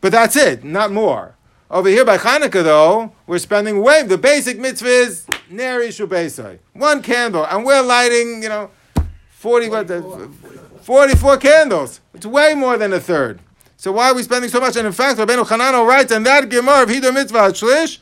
But 0.00 0.12
that's 0.12 0.34
it, 0.34 0.64
not 0.64 0.90
more. 0.90 1.36
Over 1.70 1.88
here 1.88 2.04
by 2.04 2.18
Hanukkah, 2.18 2.64
though, 2.64 3.12
we're 3.28 3.38
spending 3.38 3.80
way. 3.80 4.02
The 4.02 4.18
basic 4.18 4.58
mitzvah 4.58 4.88
is 4.88 5.26
neri 5.48 5.90
shubeisai, 5.90 6.58
one 6.72 7.00
candle, 7.00 7.46
and 7.46 7.64
we're 7.64 7.80
lighting, 7.80 8.42
you 8.42 8.48
know, 8.48 8.70
40, 9.28 9.68
44. 9.68 10.28
44 10.82 11.36
candles. 11.36 12.00
It's 12.12 12.26
way 12.26 12.54
more 12.54 12.76
than 12.76 12.92
a 12.92 12.98
third. 12.98 13.38
So 13.76 13.92
why 13.92 14.10
are 14.10 14.14
we 14.16 14.24
spending 14.24 14.50
so 14.50 14.58
much? 14.58 14.74
And 14.74 14.84
in 14.84 14.92
fact, 14.92 15.20
Rabbeinu 15.20 15.46
Hanano 15.46 15.86
writes, 15.86 16.10
and 16.10 16.26
that 16.26 16.48
Gemara 16.48 16.82
of 16.82 16.88
Hidur 16.88 17.14
Mitzvah 17.14 17.52
Shlish, 17.52 18.00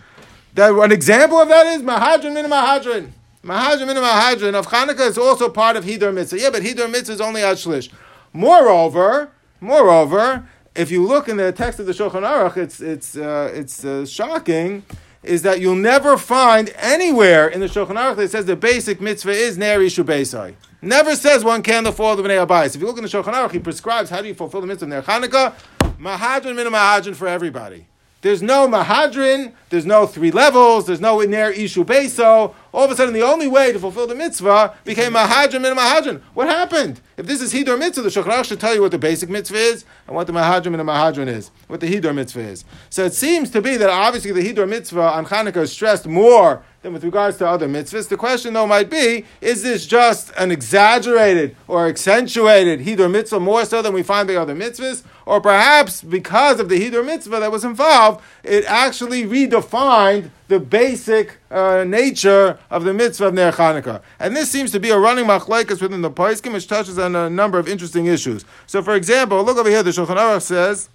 that 0.54 0.72
an 0.72 0.90
example 0.90 1.36
of 1.36 1.48
that 1.48 1.66
is 1.66 1.82
Mahadrin 1.82 2.32
min 2.32 2.46
Mahadrin. 2.46 3.10
Mahadrin 3.44 3.86
min 3.86 3.96
Mahadrin 3.96 4.54
of 4.54 4.68
Hanukkah 4.68 5.06
is 5.08 5.18
also 5.18 5.50
part 5.50 5.76
of 5.76 5.84
Hidur 5.84 6.14
Mitzvah. 6.14 6.40
Yeah, 6.40 6.48
but 6.48 6.62
Hidur 6.62 6.90
Mitzvah 6.90 7.12
is 7.12 7.20
only 7.20 7.42
Shlish. 7.42 7.90
Moreover, 8.32 9.30
moreover, 9.60 10.48
if 10.78 10.92
you 10.92 11.04
look 11.04 11.28
in 11.28 11.36
the 11.36 11.50
text 11.50 11.80
of 11.80 11.86
the 11.86 11.92
Shulchan 11.92 12.22
Aruch, 12.22 12.56
it's 12.56 12.80
it's 12.80 13.16
uh, 13.16 13.50
it's 13.52 13.84
uh, 13.84 14.06
shocking. 14.06 14.84
Is 15.24 15.42
that 15.42 15.60
you'll 15.60 15.74
never 15.74 16.16
find 16.16 16.72
anywhere 16.76 17.48
in 17.48 17.58
the 17.58 17.66
Shulchan 17.66 17.96
Aruch 17.96 18.16
that 18.16 18.30
says 18.30 18.46
the 18.46 18.54
basic 18.54 19.00
mitzvah 19.00 19.32
is 19.32 19.58
neri 19.58 19.88
shubeisai. 19.88 20.54
Never 20.80 21.16
says 21.16 21.42
one 21.42 21.62
candle 21.62 21.92
for 21.92 22.14
the 22.14 22.22
bnei 22.22 22.46
abayis. 22.46 22.76
If 22.76 22.80
you 22.80 22.86
look 22.86 22.96
in 22.96 23.02
the 23.02 23.08
Shulchan 23.08 23.34
Aruch, 23.34 23.50
he 23.50 23.58
prescribes 23.58 24.08
how 24.08 24.22
do 24.22 24.28
you 24.28 24.34
fulfill 24.34 24.60
the 24.60 24.68
mitzvah 24.68 24.84
of 24.84 24.90
Ner 24.90 25.02
Chanukah, 25.02 25.54
mahadrin 25.98 26.54
min 26.54 26.68
mahadrin 26.68 27.16
for 27.16 27.26
everybody. 27.26 27.88
There's 28.20 28.42
no 28.42 28.66
mahadrin, 28.66 29.52
there's 29.68 29.86
no 29.86 30.04
three 30.04 30.32
levels, 30.32 30.86
there's 30.86 31.00
no 31.00 31.20
ner 31.20 31.52
ishu 31.52 31.84
beso. 31.84 32.52
All 32.72 32.84
of 32.84 32.90
a 32.90 32.96
sudden, 32.96 33.14
the 33.14 33.22
only 33.22 33.46
way 33.46 33.72
to 33.72 33.78
fulfill 33.78 34.08
the 34.08 34.14
mitzvah 34.16 34.74
became 34.84 35.12
mahadrin 35.12 35.62
min 35.62 35.76
mahadrin. 35.76 36.20
What 36.34 36.48
happened? 36.48 37.00
If 37.16 37.26
this 37.26 37.40
is 37.40 37.52
hidur 37.52 37.78
mitzvah, 37.78 38.02
the 38.02 38.08
shulchan 38.08 38.44
should 38.44 38.58
tell 38.58 38.74
you 38.74 38.82
what 38.82 38.90
the 38.90 38.98
basic 38.98 39.30
mitzvah 39.30 39.56
is 39.56 39.84
and 40.08 40.16
what 40.16 40.26
the 40.26 40.32
mahadrin 40.32 40.72
min 40.72 40.80
mahadrin 40.80 41.28
is, 41.28 41.52
what 41.68 41.78
the 41.78 41.86
hidur 41.86 42.12
mitzvah 42.12 42.40
is. 42.40 42.64
So 42.90 43.04
it 43.04 43.14
seems 43.14 43.50
to 43.50 43.62
be 43.62 43.76
that 43.76 43.88
obviously 43.88 44.32
the 44.32 44.42
hidur 44.42 44.68
mitzvah 44.68 45.12
on 45.12 45.24
Chanukah 45.26 45.58
is 45.58 45.72
stressed 45.72 46.06
more 46.06 46.64
with 46.92 47.04
regards 47.04 47.36
to 47.38 47.48
other 47.48 47.68
mitzvahs. 47.68 48.08
The 48.08 48.16
question, 48.16 48.54
though, 48.54 48.66
might 48.66 48.90
be: 48.90 49.24
Is 49.40 49.62
this 49.62 49.86
just 49.86 50.32
an 50.36 50.50
exaggerated 50.50 51.56
or 51.66 51.86
accentuated 51.86 52.80
hidur 52.80 53.10
mitzvah 53.10 53.40
more 53.40 53.64
so 53.64 53.82
than 53.82 53.92
we 53.92 54.02
find 54.02 54.28
by 54.28 54.36
other 54.36 54.54
mitzvahs, 54.54 55.02
or 55.26 55.40
perhaps 55.40 56.02
because 56.02 56.60
of 56.60 56.68
the 56.68 56.80
hidur 56.80 57.04
mitzvah 57.04 57.40
that 57.40 57.52
was 57.52 57.64
involved, 57.64 58.22
it 58.42 58.64
actually 58.66 59.24
redefined 59.24 60.30
the 60.48 60.58
basic 60.58 61.38
uh, 61.50 61.84
nature 61.86 62.58
of 62.70 62.84
the 62.84 62.94
mitzvah 62.94 63.26
of 63.26 63.34
Ner. 63.34 64.00
And 64.18 64.34
this 64.34 64.50
seems 64.50 64.70
to 64.72 64.80
be 64.80 64.90
a 64.90 64.98
running 64.98 65.26
machlekes 65.26 65.82
within 65.82 66.02
the 66.02 66.10
Paiskim, 66.10 66.52
which 66.52 66.66
touches 66.66 66.98
on 66.98 67.14
a 67.14 67.28
number 67.28 67.58
of 67.58 67.68
interesting 67.68 68.06
issues. 68.06 68.44
So, 68.66 68.82
for 68.82 68.94
example, 68.94 69.42
look 69.42 69.58
over 69.58 69.68
here, 69.68 69.82
the 69.82 69.90
Shulchan 69.90 70.16
Aruch 70.16 70.42
says 70.42 70.88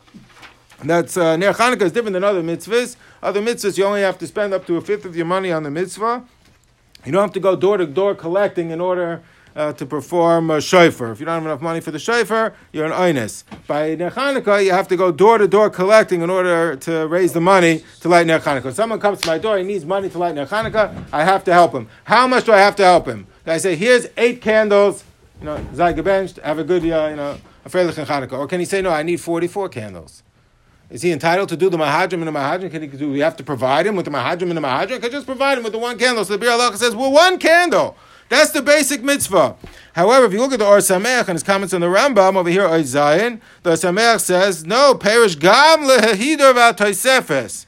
that 0.83 1.15
uh, 1.17 1.37
Ner 1.37 1.49
is 1.49 1.91
different 1.91 2.13
than 2.13 2.23
other 2.23 2.43
mitzvahs. 2.43 2.95
Other 3.21 3.41
mitzvahs, 3.41 3.77
you 3.77 3.85
only 3.85 4.01
have 4.01 4.17
to 4.19 4.27
spend 4.27 4.53
up 4.53 4.65
to 4.67 4.77
a 4.77 4.81
fifth 4.81 5.05
of 5.05 5.15
your 5.15 5.25
money 5.25 5.51
on 5.51 5.63
the 5.63 5.71
mitzvah. 5.71 6.23
You 7.05 7.11
don't 7.11 7.21
have 7.21 7.33
to 7.33 7.39
go 7.39 7.55
door 7.55 7.77
to 7.77 7.85
door 7.85 8.15
collecting 8.15 8.71
in 8.71 8.79
order 8.79 9.21
uh, 9.55 9.73
to 9.73 9.85
perform 9.85 10.49
a 10.49 10.61
shofar. 10.61 11.11
If 11.11 11.19
you 11.19 11.25
don't 11.25 11.35
have 11.35 11.45
enough 11.45 11.61
money 11.61 11.79
for 11.79 11.91
the 11.91 11.99
shofar, 11.99 12.53
you're 12.71 12.85
an 12.85 12.91
oines. 12.91 13.43
By 13.67 13.95
Ner 13.95 14.09
Chanukah, 14.09 14.63
you 14.63 14.71
have 14.71 14.87
to 14.87 14.97
go 14.97 15.11
door 15.11 15.37
to 15.37 15.47
door 15.47 15.69
collecting 15.69 16.21
in 16.21 16.29
order 16.29 16.75
to 16.77 17.07
raise 17.07 17.33
the 17.33 17.41
money 17.41 17.83
to 18.01 18.09
light 18.09 18.27
Ner 18.27 18.39
Chanukah. 18.39 18.73
Someone 18.73 18.99
comes 18.99 19.21
to 19.21 19.27
my 19.27 19.37
door, 19.37 19.57
he 19.57 19.63
needs 19.63 19.85
money 19.85 20.09
to 20.09 20.17
light 20.17 20.35
Ner 20.35 20.45
Chanukah, 20.45 21.05
I 21.11 21.23
have 21.23 21.43
to 21.45 21.53
help 21.53 21.73
him. 21.73 21.87
How 22.03 22.27
much 22.27 22.45
do 22.45 22.53
I 22.53 22.59
have 22.59 22.75
to 22.77 22.83
help 22.83 23.05
him? 23.05 23.27
I 23.45 23.57
say, 23.57 23.75
here's 23.75 24.07
eight 24.17 24.41
candles, 24.41 25.03
you 25.39 25.45
know, 25.45 25.57
Zaygabench, 25.73 26.41
have 26.41 26.59
a 26.59 26.63
good, 26.63 26.83
uh, 26.83 27.07
you 27.09 27.15
know, 27.15 27.37
a 27.65 27.69
Freilich 27.69 27.97
and 27.97 28.07
Chanukah. 28.07 28.39
Or 28.39 28.47
can 28.47 28.59
he 28.59 28.65
say, 28.65 28.81
no, 28.81 28.89
I 28.89 29.03
need 29.03 29.19
44 29.19 29.69
candles? 29.69 30.22
Is 30.93 31.01
he 31.01 31.11
entitled 31.11 31.49
to 31.49 31.57
do 31.57 31.71
the 31.71 31.77
mahadrim 31.77 32.21
and 32.21 32.27
the 32.27 32.31
mahadrim? 32.31 32.69
Can 32.69 32.83
he 32.83 32.87
do? 32.87 33.11
We 33.11 33.21
have 33.21 33.35
to 33.37 33.43
provide 33.43 33.87
him 33.87 33.95
with 33.95 34.05
the 34.05 34.11
mahadrim 34.11 34.43
and 34.43 34.57
the 34.57 34.61
mahadrim. 34.61 35.01
Can 35.01 35.09
just 35.09 35.25
provide 35.25 35.57
him 35.57 35.63
with 35.63 35.73
the 35.73 35.79
one 35.79 35.97
candle. 35.97 36.23
So 36.23 36.37
the 36.37 36.45
Biur 36.45 36.55
Halacha 36.55 36.77
says, 36.77 36.95
"Well, 36.95 37.11
one 37.11 37.39
candle. 37.39 37.97
That's 38.29 38.51
the 38.51 38.61
basic 38.61 39.01
mitzvah." 39.01 39.55
However, 39.93 40.27
if 40.27 40.33
you 40.33 40.39
look 40.39 40.53
at 40.53 40.59
the 40.59 40.67
Or 40.67 40.77
Sameach 40.77 41.27
and 41.27 41.29
his 41.29 41.41
comments 41.41 41.73
on 41.73 41.81
the 41.81 41.87
Rambam 41.87 42.35
over 42.35 42.47
here, 42.47 42.67
Oy 42.67 42.83
Zion, 42.83 43.41
the 43.63 43.71
Or 43.71 43.73
Sameach 43.73 44.21
says, 44.21 44.67
"No, 44.67 44.93
perish 44.93 45.33
gam 45.33 45.79
lehidor 45.79 46.53
v'atoisefes." 46.53 47.65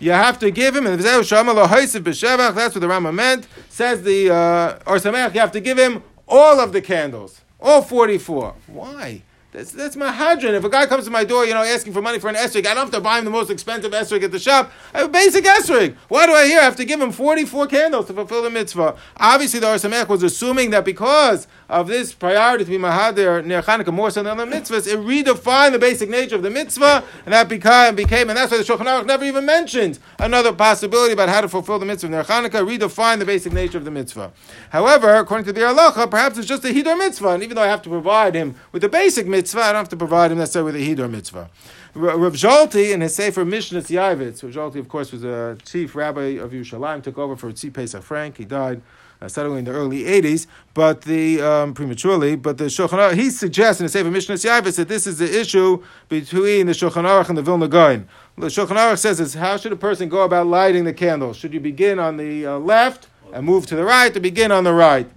You 0.00 0.10
have 0.10 0.40
to 0.40 0.50
give 0.50 0.74
him, 0.74 0.84
and 0.84 1.00
that's 1.00 1.28
what 1.28 1.28
the 1.28 2.88
Rambam 2.88 3.14
meant. 3.14 3.46
Says 3.68 4.02
the 4.02 4.30
uh, 4.30 4.78
Or 4.84 4.96
Sameach, 4.96 5.32
you 5.32 5.38
have 5.38 5.52
to 5.52 5.60
give 5.60 5.78
him 5.78 6.02
all 6.26 6.58
of 6.58 6.72
the 6.72 6.82
candles, 6.82 7.40
all 7.60 7.82
forty-four. 7.82 8.56
Why? 8.66 9.22
That's, 9.50 9.72
that's 9.72 9.96
my 9.96 10.12
hadron. 10.12 10.54
If 10.54 10.64
a 10.64 10.68
guy 10.68 10.84
comes 10.84 11.06
to 11.06 11.10
my 11.10 11.24
door, 11.24 11.46
you 11.46 11.54
know, 11.54 11.62
asking 11.62 11.94
for 11.94 12.02
money 12.02 12.18
for 12.18 12.28
an 12.28 12.34
esrig, 12.34 12.66
I 12.66 12.74
don't 12.74 12.84
have 12.84 12.90
to 12.90 13.00
buy 13.00 13.18
him 13.18 13.24
the 13.24 13.30
most 13.30 13.50
expensive 13.50 13.92
esrig 13.92 14.22
at 14.22 14.30
the 14.30 14.38
shop. 14.38 14.70
I 14.92 14.98
have 14.98 15.06
a 15.08 15.10
basic 15.10 15.42
esrig. 15.42 15.96
Why 16.08 16.26
do 16.26 16.32
I 16.32 16.44
here 16.46 16.60
I 16.60 16.64
have 16.64 16.76
to 16.76 16.84
give 16.84 17.00
him 17.00 17.12
44 17.12 17.66
candles 17.66 18.08
to 18.08 18.12
fulfill 18.12 18.42
the 18.42 18.50
mitzvah? 18.50 18.96
Obviously, 19.16 19.60
the 19.60 19.72
Or 19.72 19.76
Sameach 19.76 20.08
was 20.08 20.22
assuming 20.22 20.68
that 20.70 20.84
because 20.84 21.46
of 21.70 21.88
this 21.88 22.12
priority 22.12 22.64
to 22.64 22.70
be 22.70 22.76
mahadir 22.76 23.42
Ner 23.42 23.62
Chanukah 23.62 23.92
more 23.92 24.10
so 24.10 24.22
than 24.22 24.36
the 24.36 24.44
mitzvahs, 24.44 24.86
it 24.86 24.98
redefined 24.98 25.72
the 25.72 25.78
basic 25.78 26.10
nature 26.10 26.36
of 26.36 26.42
the 26.42 26.50
mitzvah, 26.50 27.02
and 27.24 27.32
that 27.32 27.48
became, 27.48 27.94
became 27.94 28.28
and 28.28 28.36
that's 28.36 28.52
why 28.52 28.58
the 28.58 28.64
Shulchan 28.64 28.84
Aruch 28.84 29.06
never 29.06 29.24
even 29.24 29.46
mentioned 29.46 29.98
another 30.18 30.52
possibility 30.52 31.14
about 31.14 31.30
how 31.30 31.40
to 31.40 31.48
fulfill 31.48 31.78
the 31.78 31.86
mitzvah 31.86 32.10
Ner 32.10 32.24
Chanukah, 32.24 32.66
redefined 32.68 33.18
the 33.18 33.24
basic 33.24 33.54
nature 33.54 33.78
of 33.78 33.86
the 33.86 33.90
mitzvah. 33.90 34.30
However, 34.70 35.14
according 35.14 35.46
to 35.46 35.54
the 35.54 35.62
halacha, 35.62 36.10
perhaps 36.10 36.36
it's 36.36 36.46
just 36.46 36.66
a 36.66 36.68
hidur 36.68 36.98
mitzvah, 36.98 37.30
and 37.30 37.42
even 37.42 37.56
though 37.56 37.62
I 37.62 37.68
have 37.68 37.80
to 37.82 37.88
provide 37.88 38.34
him 38.34 38.54
with 38.72 38.82
the 38.82 38.90
basic 38.90 39.26
mitzvah, 39.26 39.37
mitzvah. 39.38 39.60
I 39.60 39.72
don't 39.72 39.76
have 39.76 39.88
to 39.90 39.96
provide 39.96 40.32
him 40.32 40.38
necessarily 40.38 40.72
with 40.72 40.82
a 40.82 41.02
hidor 41.02 41.08
mitzvah. 41.10 41.48
Rav 41.94 42.32
Zolti 42.32 42.92
in 42.92 43.00
his 43.00 43.14
Sefer 43.14 43.44
Mishnah 43.44 43.82
Yavitz, 43.82 44.42
Rav 44.42 44.52
Zolti, 44.52 44.80
of 44.80 44.88
course, 44.88 45.12
was 45.12 45.24
a 45.24 45.56
chief 45.64 45.94
rabbi 45.94 46.38
of 46.38 46.50
Yerushalayim, 46.50 47.02
took 47.02 47.18
over 47.18 47.36
for 47.36 47.52
Tzvi 47.52 47.72
Pesach 47.72 48.02
Frank. 48.02 48.36
He 48.36 48.44
died 48.44 48.82
uh, 49.22 49.28
suddenly 49.28 49.60
in 49.60 49.64
the 49.64 49.70
early 49.70 50.02
80s, 50.02 50.46
but 50.74 51.02
the 51.02 51.40
um, 51.40 51.72
prematurely. 51.72 52.34
But 52.36 52.58
the 52.58 52.64
Shulchan 52.64 52.98
Aruch, 52.98 53.14
he 53.14 53.30
suggests 53.30 53.80
in 53.80 53.86
the 53.86 53.90
Sefer 53.90 54.10
Mishnah 54.10 54.34
Yavitz 54.34 54.76
that 54.76 54.88
this 54.88 55.06
is 55.06 55.18
the 55.18 55.40
issue 55.40 55.82
between 56.08 56.66
the 56.66 56.72
Shulchan 56.72 57.04
Aruch 57.04 57.28
and 57.28 57.38
the 57.38 57.42
Vilna 57.42 57.68
Gaon. 57.68 58.08
The 58.36 58.46
Shulchan 58.46 58.76
Aruch 58.76 58.98
says 58.98 59.20
is 59.20 59.34
how 59.34 59.56
should 59.56 59.72
a 59.72 59.76
person 59.76 60.08
go 60.08 60.22
about 60.22 60.48
lighting 60.48 60.84
the 60.84 60.92
candle? 60.92 61.32
Should 61.32 61.54
you 61.54 61.60
begin 61.60 62.00
on 62.00 62.16
the 62.16 62.46
uh, 62.46 62.58
left 62.58 63.06
and 63.32 63.46
move 63.46 63.66
to 63.66 63.76
the 63.76 63.84
right, 63.84 64.16
or 64.16 64.20
begin 64.20 64.50
on 64.50 64.64
the 64.64 64.72
right? 64.74 65.08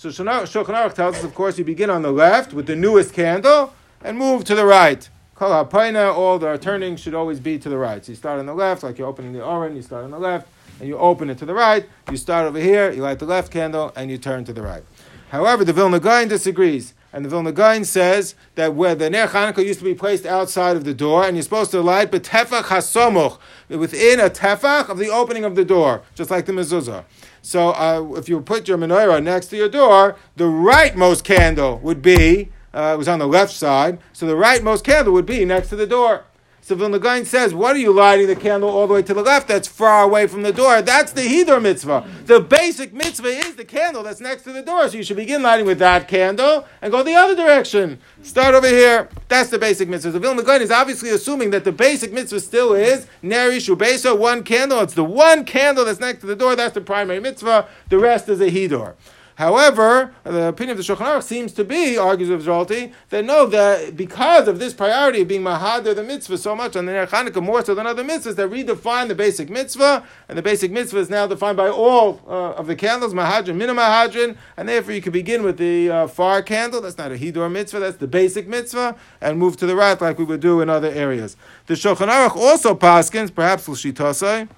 So 0.00 0.08
Shulchan 0.08 0.64
Aruch 0.64 0.94
tells 0.94 1.16
us, 1.16 1.24
of 1.24 1.34
course, 1.34 1.58
you 1.58 1.64
begin 1.66 1.90
on 1.90 2.00
the 2.00 2.10
left 2.10 2.54
with 2.54 2.66
the 2.66 2.74
newest 2.74 3.12
candle 3.12 3.74
and 4.02 4.16
move 4.16 4.44
to 4.44 4.54
the 4.54 4.64
right. 4.64 5.06
Kol 5.34 5.50
hapaina, 5.50 6.14
all 6.14 6.38
the 6.38 6.56
turning 6.56 6.96
should 6.96 7.12
always 7.12 7.38
be 7.38 7.58
to 7.58 7.68
the 7.68 7.76
right. 7.76 8.02
So 8.02 8.12
you 8.12 8.16
start 8.16 8.38
on 8.38 8.46
the 8.46 8.54
left, 8.54 8.82
like 8.82 8.96
you're 8.96 9.06
opening 9.06 9.34
the 9.34 9.44
oren, 9.44 9.76
you 9.76 9.82
start 9.82 10.04
on 10.04 10.10
the 10.10 10.18
left, 10.18 10.48
and 10.78 10.88
you 10.88 10.96
open 10.96 11.28
it 11.28 11.36
to 11.36 11.44
the 11.44 11.52
right. 11.52 11.86
You 12.10 12.16
start 12.16 12.46
over 12.46 12.58
here, 12.58 12.90
you 12.90 13.02
light 13.02 13.18
the 13.18 13.26
left 13.26 13.52
candle, 13.52 13.92
and 13.94 14.10
you 14.10 14.16
turn 14.16 14.46
to 14.46 14.54
the 14.54 14.62
right. 14.62 14.82
However, 15.28 15.66
the 15.66 15.74
Vilna 15.74 16.00
Gaon 16.00 16.28
disagrees. 16.28 16.94
And 17.12 17.22
the 17.22 17.28
Vilna 17.28 17.52
Gaon 17.52 17.84
says 17.84 18.36
that 18.54 18.74
where 18.74 18.94
the 18.94 19.10
Ner 19.10 19.26
Chanukah 19.26 19.66
used 19.66 19.80
to 19.80 19.84
be 19.84 19.94
placed 19.94 20.24
outside 20.24 20.78
of 20.78 20.84
the 20.84 20.94
door, 20.94 21.26
and 21.26 21.36
you're 21.36 21.42
supposed 21.42 21.72
to 21.72 21.82
light 21.82 22.10
betefach 22.10 22.62
hasomuch, 22.62 23.38
within 23.68 24.18
a 24.18 24.30
tefach 24.30 24.88
of 24.88 24.96
the 24.96 25.10
opening 25.10 25.44
of 25.44 25.56
the 25.56 25.64
door, 25.64 26.00
just 26.14 26.30
like 26.30 26.46
the 26.46 26.52
mezuzah. 26.52 27.04
So 27.42 27.70
uh, 27.70 28.14
if 28.16 28.28
you 28.28 28.40
put 28.40 28.68
your 28.68 28.78
menorah 28.78 29.22
next 29.22 29.46
to 29.48 29.56
your 29.56 29.68
door, 29.68 30.16
the 30.36 30.44
rightmost 30.44 31.24
candle 31.24 31.78
would 31.78 32.02
be 32.02 32.50
uh, 32.72 32.92
it 32.94 32.98
was 32.98 33.08
on 33.08 33.18
the 33.18 33.26
left 33.26 33.52
side, 33.52 33.98
so 34.12 34.26
the 34.26 34.34
rightmost 34.34 34.84
candle 34.84 35.12
would 35.12 35.26
be 35.26 35.44
next 35.44 35.70
to 35.70 35.76
the 35.76 35.86
door. 35.86 36.24
So 36.62 36.74
Vilna 36.76 37.24
says, 37.24 37.52
what 37.52 37.74
are 37.74 37.80
you 37.80 37.92
lighting 37.92 38.26
the 38.26 38.36
candle 38.36 38.68
all 38.68 38.86
the 38.86 38.94
way 38.94 39.02
to 39.02 39.14
the 39.14 39.22
left? 39.22 39.48
That's 39.48 39.66
far 39.66 40.04
away 40.04 40.26
from 40.26 40.42
the 40.42 40.52
door. 40.52 40.82
That's 40.82 41.12
the 41.12 41.22
Hidor 41.22 41.60
mitzvah. 41.60 42.06
The 42.26 42.40
basic 42.40 42.92
mitzvah 42.92 43.28
is 43.28 43.56
the 43.56 43.64
candle 43.64 44.02
that's 44.02 44.20
next 44.20 44.42
to 44.44 44.52
the 44.52 44.62
door. 44.62 44.88
So 44.88 44.96
you 44.96 45.02
should 45.02 45.16
begin 45.16 45.42
lighting 45.42 45.66
with 45.66 45.78
that 45.80 46.06
candle 46.06 46.66
and 46.80 46.92
go 46.92 47.02
the 47.02 47.14
other 47.14 47.34
direction. 47.34 47.98
Start 48.22 48.54
over 48.54 48.68
here. 48.68 49.08
That's 49.28 49.50
the 49.50 49.58
basic 49.58 49.88
mitzvah. 49.88 50.12
The 50.12 50.20
Vilna 50.20 50.42
is 50.42 50.70
obviously 50.70 51.10
assuming 51.10 51.50
that 51.50 51.64
the 51.64 51.72
basic 51.72 52.12
mitzvah 52.12 52.40
still 52.40 52.74
is 52.74 53.06
Neri 53.22 53.58
Shubesa, 53.58 54.16
one 54.16 54.44
candle. 54.44 54.80
It's 54.80 54.94
the 54.94 55.02
one 55.02 55.44
candle 55.44 55.86
that's 55.86 56.00
next 56.00 56.20
to 56.20 56.26
the 56.26 56.36
door. 56.36 56.56
That's 56.56 56.74
the 56.74 56.80
primary 56.80 57.20
mitzvah. 57.20 57.66
The 57.88 57.98
rest 57.98 58.28
is 58.28 58.40
a 58.40 58.50
Hidor. 58.50 58.94
However, 59.40 60.12
the 60.22 60.48
opinion 60.48 60.78
of 60.78 60.86
the 60.86 60.92
Shulchan 60.92 61.06
Aruch 61.06 61.22
seems 61.22 61.54
to 61.54 61.64
be, 61.64 61.96
argues 61.96 62.28
of 62.28 62.42
Zolti, 62.42 62.92
that 63.08 63.24
no, 63.24 63.46
that 63.46 63.96
because 63.96 64.48
of 64.48 64.58
this 64.58 64.74
priority 64.74 65.22
of 65.22 65.28
being 65.28 65.40
Mahadir 65.40 65.96
the 65.96 66.02
mitzvah 66.02 66.36
so 66.36 66.54
much 66.54 66.76
on 66.76 66.84
the 66.84 66.92
Ner 66.92 67.06
Chanukah 67.06 67.42
more 67.42 67.64
so 67.64 67.74
than 67.74 67.86
other 67.86 68.04
mitzvahs, 68.04 68.36
that 68.36 68.50
redefine 68.50 69.08
the 69.08 69.14
basic 69.14 69.48
mitzvah, 69.48 70.06
and 70.28 70.36
the 70.36 70.42
basic 70.42 70.70
mitzvah 70.70 70.98
is 70.98 71.08
now 71.08 71.26
defined 71.26 71.56
by 71.56 71.70
all 71.70 72.20
uh, 72.28 72.52
of 72.52 72.66
the 72.66 72.76
candles, 72.76 73.14
Mahadrin, 73.14 73.56
Mina 73.56 73.74
Mahadrin, 73.74 74.36
and 74.58 74.68
therefore 74.68 74.92
you 74.92 75.00
can 75.00 75.12
begin 75.12 75.42
with 75.42 75.56
the 75.56 75.88
uh, 75.88 76.06
far 76.06 76.42
candle, 76.42 76.82
that's 76.82 76.98
not 76.98 77.10
a 77.10 77.14
Hidor 77.14 77.50
mitzvah, 77.50 77.80
that's 77.80 77.96
the 77.96 78.06
basic 78.06 78.46
mitzvah, 78.46 78.94
and 79.22 79.38
move 79.38 79.56
to 79.56 79.64
the 79.64 79.74
right 79.74 79.98
like 80.02 80.18
we 80.18 80.24
would 80.24 80.40
do 80.40 80.60
in 80.60 80.68
other 80.68 80.90
areas. 80.90 81.38
The 81.64 81.72
Shulchan 81.72 82.08
Aruch 82.08 82.36
also 82.36 82.74
paskins, 82.74 83.34
perhaps 83.34 83.66
L'shitosai, 83.66 84.50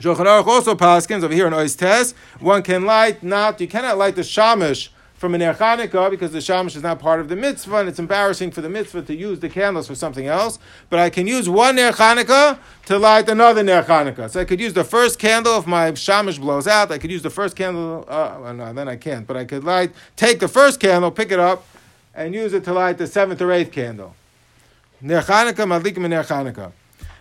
Shulchan 0.00 0.26
also 0.46 0.74
paskins 0.74 1.22
over 1.22 1.34
here 1.34 1.46
in 1.46 1.52
Ois 1.52 1.76
Tes. 1.76 2.12
One 2.38 2.62
can 2.62 2.86
light 2.86 3.22
not 3.22 3.60
you 3.60 3.68
cannot 3.68 3.98
light 3.98 4.16
the 4.16 4.22
shamish 4.22 4.88
from 5.12 5.34
an 5.34 5.42
Chanukah 5.42 6.10
because 6.10 6.32
the 6.32 6.38
shamish 6.38 6.74
is 6.74 6.82
not 6.82 6.98
part 6.98 7.20
of 7.20 7.28
the 7.28 7.36
mitzvah, 7.36 7.76
and 7.76 7.88
it's 7.90 7.98
embarrassing 7.98 8.50
for 8.50 8.62
the 8.62 8.70
mitzvah 8.70 9.02
to 9.02 9.14
use 9.14 9.40
the 9.40 9.50
candles 9.50 9.86
for 9.86 9.94
something 9.94 10.26
else. 10.26 10.58
But 10.88 11.00
I 11.00 11.10
can 11.10 11.26
use 11.26 11.50
one 11.50 11.76
Ner 11.76 11.92
Chanukah 11.92 12.58
to 12.86 12.98
light 12.98 13.28
another 13.28 13.62
Ner 13.62 13.82
Chanukah. 13.82 14.30
So 14.30 14.40
I 14.40 14.46
could 14.46 14.58
use 14.58 14.72
the 14.72 14.84
first 14.84 15.18
candle 15.18 15.58
if 15.58 15.66
my 15.66 15.92
shamish 15.92 16.40
blows 16.40 16.66
out. 16.66 16.90
I 16.90 16.96
could 16.96 17.10
use 17.10 17.20
the 17.20 17.28
first 17.28 17.54
candle. 17.54 18.06
Uh, 18.08 18.54
no, 18.54 18.72
then 18.72 18.88
I 18.88 18.96
can't. 18.96 19.26
But 19.26 19.36
I 19.36 19.44
could 19.44 19.64
light, 19.64 19.92
take 20.16 20.40
the 20.40 20.48
first 20.48 20.80
candle, 20.80 21.10
pick 21.10 21.30
it 21.30 21.38
up, 21.38 21.66
and 22.14 22.34
use 22.34 22.54
it 22.54 22.64
to 22.64 22.72
light 22.72 22.96
the 22.96 23.06
seventh 23.06 23.42
or 23.42 23.52
eighth 23.52 23.72
candle. 23.72 24.14
Ner 25.02 25.20
madlikim 25.20 26.08
Ner 26.08 26.24
Chanukah. 26.24 26.72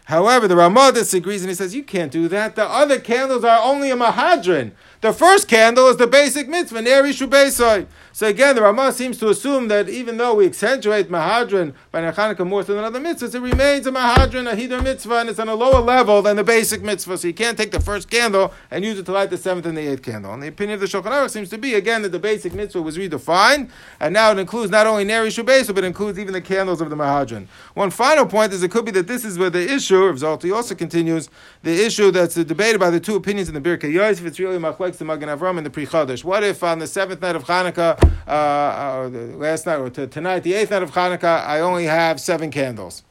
However, 0.10 0.48
the 0.48 0.56
Ramah 0.56 0.94
disagrees 0.94 1.44
and 1.44 1.50
he 1.50 1.56
says, 1.56 1.76
You 1.76 1.84
can't 1.84 2.12
do 2.12 2.28
that. 2.30 2.56
The 2.56 2.66
other 2.66 3.00
candles 3.00 3.44
are 3.44 3.60
only 3.62 3.92
a 3.92 3.96
Mahadran. 3.96 4.72
The 5.02 5.14
first 5.14 5.48
candle 5.48 5.88
is 5.88 5.96
the 5.96 6.08
basic 6.08 6.50
mitzvah, 6.50 6.82
Neri 6.82 7.12
Shubeisai. 7.12 7.88
So 8.12 8.28
again, 8.28 8.54
the 8.54 8.62
Ramah 8.62 8.92
seems 8.92 9.18
to 9.20 9.30
assume 9.30 9.70
that 9.70 9.88
even 9.88 10.18
though 10.18 10.36
we 10.36 10.46
accentuate 10.46 11.10
Mahadran 11.10 11.74
by 11.90 12.02
Nechanukah 12.02 12.46
more 12.46 12.66
than 12.66 12.80
other 12.80 13.00
mitzvahs, 13.00 13.34
it 13.34 13.40
remains 13.40 13.88
a 13.88 13.92
Mahadran, 13.92 14.52
a 14.52 14.58
Hidur 14.58 14.84
mitzvah, 14.84 15.20
and 15.20 15.30
it's 15.30 15.40
on 15.40 15.48
a 15.48 15.56
lower 15.56 15.80
level 15.80 16.22
than 16.22 16.36
the 16.36 16.44
basic 16.44 16.82
mitzvah. 16.82 17.18
So 17.18 17.30
you 17.30 17.34
can't 17.34 17.58
take 17.58 17.72
the 17.72 17.80
first 17.80 18.10
candle 18.10 18.54
and 18.72 18.84
use 18.84 19.00
it 19.00 19.06
to 19.06 19.14
light 19.14 19.30
the 19.30 19.38
seventh 19.38 19.66
and 19.68 19.78
the 19.78 19.88
eighth 19.88 20.02
candle. 20.02 20.34
And 20.34 20.44
the 20.44 20.48
opinion 20.48 20.74
of 20.74 20.82
the 20.82 20.88
Shulchan 20.88 21.14
Aruch 21.14 21.30
seems 21.30 21.50
to 21.52 21.58
be, 21.58 21.76
again, 21.76 22.02
that 22.02 22.12
the 22.12 22.20
basic 22.20 22.54
mitzvah 22.54 22.82
was 22.82 22.98
redefined, 22.98 23.70
and 24.02 24.14
now 24.14 24.32
it 24.32 24.38
includes 24.38 24.70
not 24.70 24.86
only 24.86 25.06
Neri 25.06 25.30
Shubeisai, 25.30 25.74
but 25.74 25.86
includes 25.86 26.20
even 26.20 26.34
the 26.34 26.42
candles 26.42 26.82
of 26.82 26.90
the 26.90 26.98
Mahadran. 26.98 27.48
One 27.74 27.90
final 27.90 28.26
point 28.26 28.52
is 28.52 28.64
it 28.64 28.72
could 28.72 28.84
be 28.84 28.92
that 28.92 29.08
this 29.08 29.24
is 29.24 29.40
where 29.40 29.50
the 29.50 29.74
issue, 29.74 30.12
Zolti 30.12 30.54
also 30.54 30.76
continues, 30.76 31.30
the 31.64 31.86
issue 31.86 32.12
that's 32.12 32.36
debated 32.36 32.80
by 32.80 32.90
the 32.90 33.00
two 33.00 33.16
opinions 33.16 33.48
in 33.48 33.56
the 33.56 33.62
Birkei 33.62 33.94
Yosef, 33.94 34.26
it's 34.26 34.42
really 34.42 34.60
The 34.98 35.06
Magen 35.06 35.30
Avram 35.30 35.58
and 35.58 35.66
the 35.66 35.70
Pri 35.70 35.86
Chodesh. 35.86 36.24
What 36.24 36.44
if 36.44 36.64
on 36.64 36.80
the 36.80 36.88
seventh 36.88 37.22
night 37.22 37.36
of 37.36 37.44
Hanukkah, 37.44 38.02
uh, 38.28 38.32
uh, 38.32 39.10
last 39.38 39.66
night 39.66 39.78
or 39.78 39.90
t- 39.90 40.08
tonight, 40.08 40.40
the 40.40 40.54
eighth 40.54 40.72
night 40.72 40.84
of 40.84 40.92
Hanukkah, 40.92 41.46
I 41.46 41.60
only 41.60 41.86
have 41.86 42.20
seven 42.20 42.52
candles. 42.52 43.04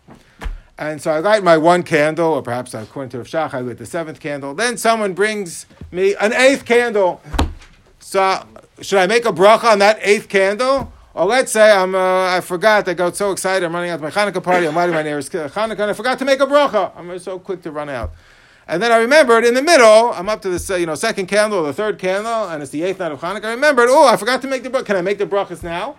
And 0.79 1.03
so 1.03 1.11
I 1.11 1.19
light 1.19 1.43
my 1.43 1.57
one 1.57 1.83
candle, 1.83 2.35
or 2.35 2.43
perhaps 2.43 2.73
according 2.75 3.11
to 3.11 3.19
Rav 3.19 3.27
Shach, 3.27 3.55
I 3.55 3.61
lit 3.61 3.79
the 3.79 3.87
seventh 3.87 4.21
candle. 4.21 4.55
Then 4.55 4.77
someone 4.77 5.12
brings 5.12 5.67
me 5.91 6.14
an 6.17 6.33
eighth 6.33 6.64
candle. 6.64 7.21
So 7.99 8.47
should 8.81 8.99
I 8.99 9.07
make 9.07 9.25
a 9.25 9.33
bracha 9.33 9.73
on 9.73 9.79
that 9.81 9.99
eighth 10.03 10.29
candle? 10.29 10.93
Or 11.14 11.27
let's 11.27 11.51
say 11.51 11.73
I'm, 11.73 11.97
uh, 11.97 12.37
I 12.37 12.41
forgot, 12.41 12.88
I 12.88 12.95
got 12.95 13.17
so 13.17 13.33
excited, 13.33 13.67
I'm 13.67 13.75
running 13.75 13.91
out 13.91 13.97
to 13.97 14.03
my 14.05 14.11
Hanukkah 14.11 14.41
party, 14.41 14.69
I'm 14.69 14.75
lighting 14.77 14.95
my 14.95 15.03
nearest 15.03 15.33
Hanukkah, 15.33 15.81
and 15.81 15.91
I 15.91 15.93
forgot 15.93 16.17
to 16.21 16.25
make 16.25 16.38
a 16.38 16.47
bracha. 16.47 16.93
I'm 16.97 17.19
so 17.19 17.41
quick 17.41 17.61
to 17.62 17.73
run 17.73 17.88
out. 17.88 18.12
And 18.69 18.83
then 18.83 18.93
I 18.93 18.99
remembered 18.99 19.47
in 19.47 19.55
the 19.55 19.63
middle, 19.63 20.13
I'm 20.13 20.29
up 20.29 20.43
to 20.43 20.51
this, 20.51 20.71
uh, 20.71 20.77
you 20.77 20.85
know, 20.85 20.95
second 20.95 21.27
candle 21.27 21.63
the 21.63 21.73
third 21.73 21.99
candle, 21.99 22.51
and 22.51 22.63
it's 22.63 22.71
the 22.71 22.83
eighth 22.83 22.99
night 22.99 23.11
of 23.11 23.21
Hanukkah. 23.21 23.47
I 23.47 23.51
remembered, 23.53 23.89
oh, 23.89 24.07
I 24.07 24.19
forgot 24.19 24.43
to 24.43 24.49
make 24.49 24.63
the 24.63 24.69
bracha. 24.69 24.85
Can 24.85 24.97
I 24.97 25.01
make 25.01 25.17
the 25.17 25.27
brachas 25.27 25.63
now? 25.63 25.99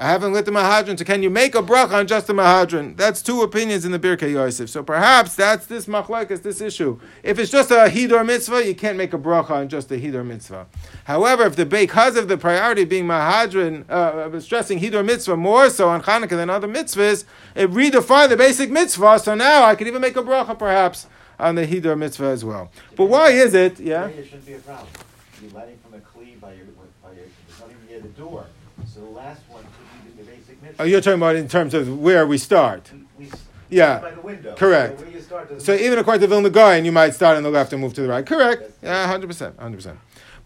I 0.00 0.06
haven't 0.06 0.32
lit 0.32 0.44
the 0.44 0.52
Mahadran, 0.52 0.96
so 0.96 1.04
can 1.04 1.24
you 1.24 1.30
make 1.30 1.56
a 1.56 1.62
bracha 1.62 1.94
on 1.94 2.06
just 2.06 2.28
the 2.28 2.32
Mahadran? 2.32 2.96
That's 2.96 3.20
two 3.20 3.42
opinions 3.42 3.84
in 3.84 3.90
the 3.90 3.98
Birkei 3.98 4.30
Yosef. 4.30 4.70
So 4.70 4.84
perhaps 4.84 5.34
that's 5.34 5.66
this 5.66 5.86
machlekes, 5.86 6.40
this 6.42 6.60
issue. 6.60 7.00
If 7.24 7.40
it's 7.40 7.50
just 7.50 7.72
a 7.72 7.90
Hidor 7.90 8.24
mitzvah, 8.24 8.64
you 8.64 8.76
can't 8.76 8.96
make 8.96 9.12
a 9.12 9.18
bracha 9.18 9.50
on 9.50 9.68
just 9.68 9.90
a 9.90 9.96
Hidor 9.96 10.24
mitzvah. 10.24 10.68
However, 11.06 11.42
if 11.46 11.56
the 11.56 11.66
because 11.66 12.16
of 12.16 12.28
the 12.28 12.38
priority 12.38 12.84
being 12.84 13.06
Mahadran, 13.06 13.90
uh, 13.90 14.38
stressing 14.38 14.78
Hidor 14.78 15.04
mitzvah 15.04 15.36
more 15.36 15.68
so 15.68 15.88
on 15.88 16.02
Hanukkah 16.02 16.28
than 16.28 16.48
other 16.48 16.68
mitzvahs, 16.68 17.24
it 17.56 17.68
redefined 17.72 18.28
the 18.28 18.36
basic 18.36 18.70
mitzvah, 18.70 19.18
so 19.18 19.34
now 19.34 19.64
I 19.64 19.74
could 19.74 19.88
even 19.88 20.00
make 20.00 20.16
a 20.16 20.22
bracha 20.22 20.56
perhaps 20.56 21.08
on 21.38 21.54
the 21.54 21.66
Hidor 21.66 21.96
mitzvah 21.96 22.26
as 22.26 22.44
well. 22.44 22.70
But 22.96 23.06
why 23.06 23.30
is 23.30 23.54
it? 23.54 23.78
Yeah? 23.80 24.06
It 24.06 24.24
shouldn't 24.24 24.46
be 24.46 24.54
a 24.54 24.58
problem. 24.58 24.88
You're 25.42 25.52
lighting 25.52 25.78
from 25.78 25.94
a 25.94 25.98
by 26.40 26.52
your, 26.54 26.66
by 27.02 27.12
your, 27.12 27.24
it's 27.48 27.60
not 27.60 27.68
even 27.70 27.86
near 27.88 28.00
the 28.00 28.08
door. 28.08 28.46
So 28.86 29.00
the 29.00 29.06
last 29.06 29.42
one 29.48 29.62
could 29.62 30.16
be 30.16 30.22
the 30.22 30.30
basic 30.30 30.62
mitzvah. 30.62 30.82
Oh, 30.82 30.84
you're 30.84 31.00
talking 31.00 31.18
about 31.18 31.36
in 31.36 31.48
terms 31.48 31.74
of 31.74 31.98
where 31.98 32.26
we 32.26 32.38
start. 32.38 32.90
We, 33.18 33.26
we 33.26 33.30
Yeah. 33.68 33.98
By 33.98 34.10
the 34.12 34.20
window. 34.20 34.54
Correct. 34.54 34.98
So 34.98 35.04
where 35.04 35.14
you 35.14 35.20
start 35.20 35.62
So 35.62 35.74
even 35.74 35.98
according 35.98 36.22
to 36.22 36.26
Vilna 36.26 36.50
Gaon, 36.50 36.84
you 36.84 36.92
might 36.92 37.14
start 37.14 37.36
on 37.36 37.42
the 37.42 37.50
left 37.50 37.72
and 37.72 37.82
move 37.82 37.94
to 37.94 38.02
the 38.02 38.08
right. 38.08 38.24
Correct. 38.24 38.62
Yeah, 38.82 39.06
hundred 39.06 39.26
percent, 39.26 39.58
hundred 39.58 39.76
percent. 39.76 39.98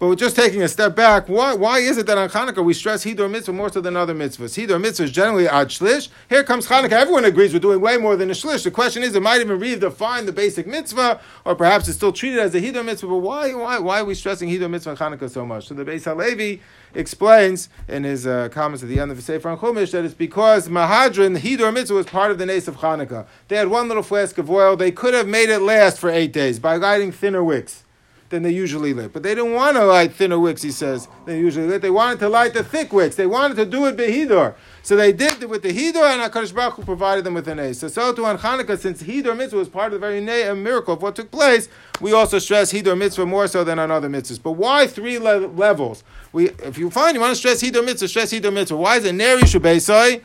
But 0.03 0.19
just 0.19 0.35
taking 0.35 0.65
a 0.65 0.67
step 0.67 0.97
back. 0.97 1.29
Why, 1.29 1.55
why 1.55 1.79
is 1.79 1.97
it 1.97 2.07
that 2.07 2.19
on 2.19 2.29
Hanukkah 2.29 2.65
we 2.65 2.75
stress 2.75 3.05
Hidor 3.05 3.31
mitzvah 3.31 3.53
more 3.53 3.71
so 3.71 3.81
than 3.81 3.97
other 3.97 4.17
mitzvahs? 4.17 4.61
Hidor 4.61 4.81
mitzvah 4.81 5.05
is 5.05 5.13
generally 5.13 5.47
ad 5.47 5.69
shlish. 5.69 6.09
Here 6.29 6.43
comes 6.43 6.67
Hanukkah. 6.67 6.91
Everyone 6.91 7.25
agrees 7.25 7.53
we're 7.53 7.61
doing 7.61 7.81
way 7.81 7.99
more 7.99 8.17
than 8.17 8.29
a 8.29 8.33
shlish. 8.33 8.65
The 8.65 8.73
question 8.73 9.05
is, 9.05 9.15
it 9.15 9.23
might 9.23 9.41
even 9.41 9.61
redefine 9.61 10.27
the 10.27 10.33
basic 10.33 10.67
mitzvah, 10.67 11.21
or 11.45 11.55
perhaps 11.55 11.87
it's 11.87 11.99
still 11.99 12.13
treated 12.13 12.41
as 12.41 12.53
a 12.57 12.61
Hidor 12.61 12.85
mitzvah. 12.85 13.07
But 13.07 13.19
why, 13.19 13.55
why, 13.55 13.79
why 13.79 14.01
are 14.01 14.05
we 14.05 14.17
stressing 14.17 14.49
Hidor 14.49 14.69
mitzvah 14.69 14.91
on 14.91 14.97
Hanukkah 14.97 15.31
so 15.31 15.47
much? 15.47 15.69
So 15.69 15.75
the 15.75 15.85
Beis 15.85 16.03
Halevi 16.03 16.61
explains 16.95 17.69
in 17.87 18.03
his 18.03 18.27
uh, 18.27 18.49
comments 18.49 18.83
at 18.83 18.89
the 18.89 18.99
end 18.99 19.13
of 19.13 19.17
the 19.17 19.23
Sefer 19.23 19.51
on 19.51 19.59
Chumash 19.59 19.93
that 19.93 20.05
it's 20.05 20.15
because 20.15 20.67
Mahadran, 20.69 21.39
Hidor 21.39 21.73
mitzvah, 21.73 21.95
was 21.95 22.07
part 22.07 22.33
of 22.33 22.39
the 22.39 22.47
nace 22.47 22.67
of 22.67 22.79
Hanukkah. 22.79 23.25
They 23.47 23.55
had 23.55 23.69
one 23.69 23.87
little 23.87 24.03
flask 24.03 24.37
of 24.37 24.51
oil. 24.51 24.75
They 24.75 24.91
could 24.91 25.15
have 25.15 25.29
made 25.29 25.49
it 25.49 25.61
last 25.61 26.01
for 26.01 26.11
eight 26.11 26.33
days 26.33 26.59
by 26.59 26.75
lighting 26.75 27.13
thinner 27.13 27.45
wicks 27.45 27.85
than 28.33 28.43
they 28.43 28.51
usually 28.51 28.93
lit. 28.93 29.13
But 29.13 29.23
they 29.23 29.37
didn't 29.37 29.53
want 29.53 29.77
to 29.77 29.85
light 29.85 30.13
thinner 30.13 30.41
wicks, 30.41 30.63
he 30.63 30.73
says, 30.73 31.07
they 31.25 31.39
usually 31.39 31.69
lit. 31.69 31.81
They 31.81 31.91
wanted 31.91 32.19
to 32.19 32.29
light 32.29 32.55
the 32.55 32.65
thick 32.65 32.93
wicks. 32.93 33.15
They 33.15 33.27
wanted 33.27 33.57
to 33.59 33.65
do 33.65 33.87
it 33.87 33.97
behidor. 33.97 34.57
So 34.83 34.97
they 34.97 35.13
did 35.13 35.41
it 35.41 35.49
with 35.49 35.63
the 35.63 35.73
hidor, 35.73 36.03
and 36.03 36.21
HaKadosh 36.21 36.53
Baruch 36.53 36.75
Hu 36.75 36.83
provided 36.83 37.23
them 37.23 37.35
with 37.35 37.47
an 37.47 37.61
ace. 37.61 37.79
So, 37.79 37.87
so 37.87 38.13
too 38.13 38.27
on 38.27 38.39
Hanukkah, 38.39 38.77
since 38.77 39.01
hidor 39.05 39.37
mitzvah 39.37 39.59
was 39.59 39.69
part 39.69 39.93
of 39.93 40.01
the 40.01 40.05
very 40.05 40.21
na- 40.21 40.53
miracle 40.55 40.95
of 40.95 41.03
what 41.03 41.15
took 41.15 41.31
place, 41.31 41.69
we 42.01 42.13
also 42.13 42.41
stress 42.41 42.73
hidor 42.73 42.99
mitzvah 42.99 43.25
more 43.25 43.47
so 43.47 43.63
than 43.63 43.79
on 43.79 43.93
other 43.93 44.09
mitzvahs. 44.09 44.43
But 44.43 44.53
why 44.53 44.89
three 44.89 45.21
le- 45.21 45.47
levels? 45.47 46.03
We, 46.33 46.49
if 46.49 46.79
you 46.79 46.91
find 46.91 47.15
you 47.15 47.21
want 47.21 47.31
to 47.31 47.37
stress 47.37 47.63
hidor 47.63 47.85
mitzvah, 47.85 48.09
stress 48.09 48.33
hidor 48.33 48.53
mitzvah. 48.53 48.77
Why 48.77 48.97
is 48.97 49.05
it 49.05 49.15
neri 49.15 49.43
shubeisai? 49.43 50.23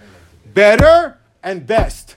better 0.58 1.20
and 1.44 1.68
best. 1.68 2.17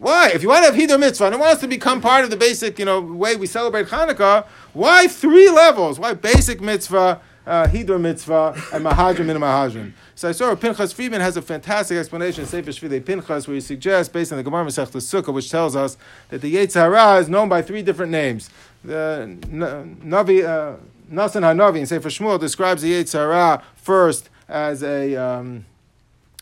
Why? 0.00 0.30
If 0.30 0.42
you 0.42 0.48
want 0.48 0.64
to 0.64 0.72
have 0.72 0.80
Hiddur 0.80 0.98
Mitzvah 0.98 1.26
and 1.26 1.34
it 1.34 1.38
wants 1.38 1.60
to 1.60 1.68
become 1.68 2.00
part 2.00 2.24
of 2.24 2.30
the 2.30 2.36
basic, 2.36 2.78
you 2.78 2.86
know, 2.86 3.02
way 3.02 3.36
we 3.36 3.46
celebrate 3.46 3.88
Hanukkah, 3.88 4.46
why 4.72 5.06
three 5.06 5.50
levels? 5.50 6.00
Why 6.00 6.14
basic 6.14 6.62
mitzvah, 6.62 7.20
uh, 7.46 7.66
Hiddur 7.66 8.00
Mitzvah, 8.00 8.54
and 8.72 8.82
Mahadrim 8.82 9.28
and 9.28 9.38
Mahadrim? 9.40 9.92
So 10.14 10.30
I 10.30 10.32
saw 10.32 10.54
Pinchas 10.54 10.94
Friedman 10.94 11.20
has 11.20 11.36
a 11.36 11.42
fantastic 11.42 11.98
explanation, 11.98 12.46
Sefer 12.46 12.70
Shvili 12.70 13.04
Pinchas, 13.04 13.46
where 13.46 13.56
he 13.56 13.60
suggests, 13.60 14.10
based 14.10 14.32
on 14.32 14.38
the 14.38 14.42
Gemara 14.42 14.64
Masech 14.64 14.86
Sukkah, 14.86 15.34
which 15.34 15.50
tells 15.50 15.76
us 15.76 15.98
that 16.30 16.40
the 16.40 16.54
Yetzer 16.54 17.20
is 17.20 17.28
known 17.28 17.50
by 17.50 17.60
three 17.60 17.82
different 17.82 18.10
names. 18.10 18.48
The 18.82 19.36
Navi, 19.50 20.46
uh, 20.46 20.78
Nasan 21.12 21.42
HaNavi 21.42 21.80
in 21.80 21.86
Sefer 21.86 22.08
Shmuel 22.08 22.40
describes 22.40 22.80
the 22.80 22.90
Yetzer 22.90 23.62
first 23.76 24.30
as 24.48 24.82
a, 24.82 25.14
um, 25.16 25.66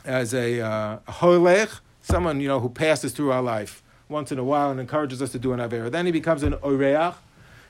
as 0.05 0.33
a 0.33 0.61
uh, 0.61 0.99
holech, 1.09 1.81
someone 2.09 2.41
you 2.41 2.49
know 2.49 2.59
who 2.59 2.71
passes 2.71 3.13
through 3.13 3.31
our 3.31 3.43
life 3.43 3.83
once 4.09 4.33
in 4.33 4.39
a 4.39 4.45
while 4.45 4.71
and 4.71 4.81
encourages 4.81 5.21
us 5.21 5.31
to 5.33 5.39
do 5.39 5.53
an 5.53 5.61
avera. 5.61 5.91
Then 5.91 6.07
he 6.07 6.13
becomes 6.13 6.43
an 6.43 6.55
oreach. 6.55 7.15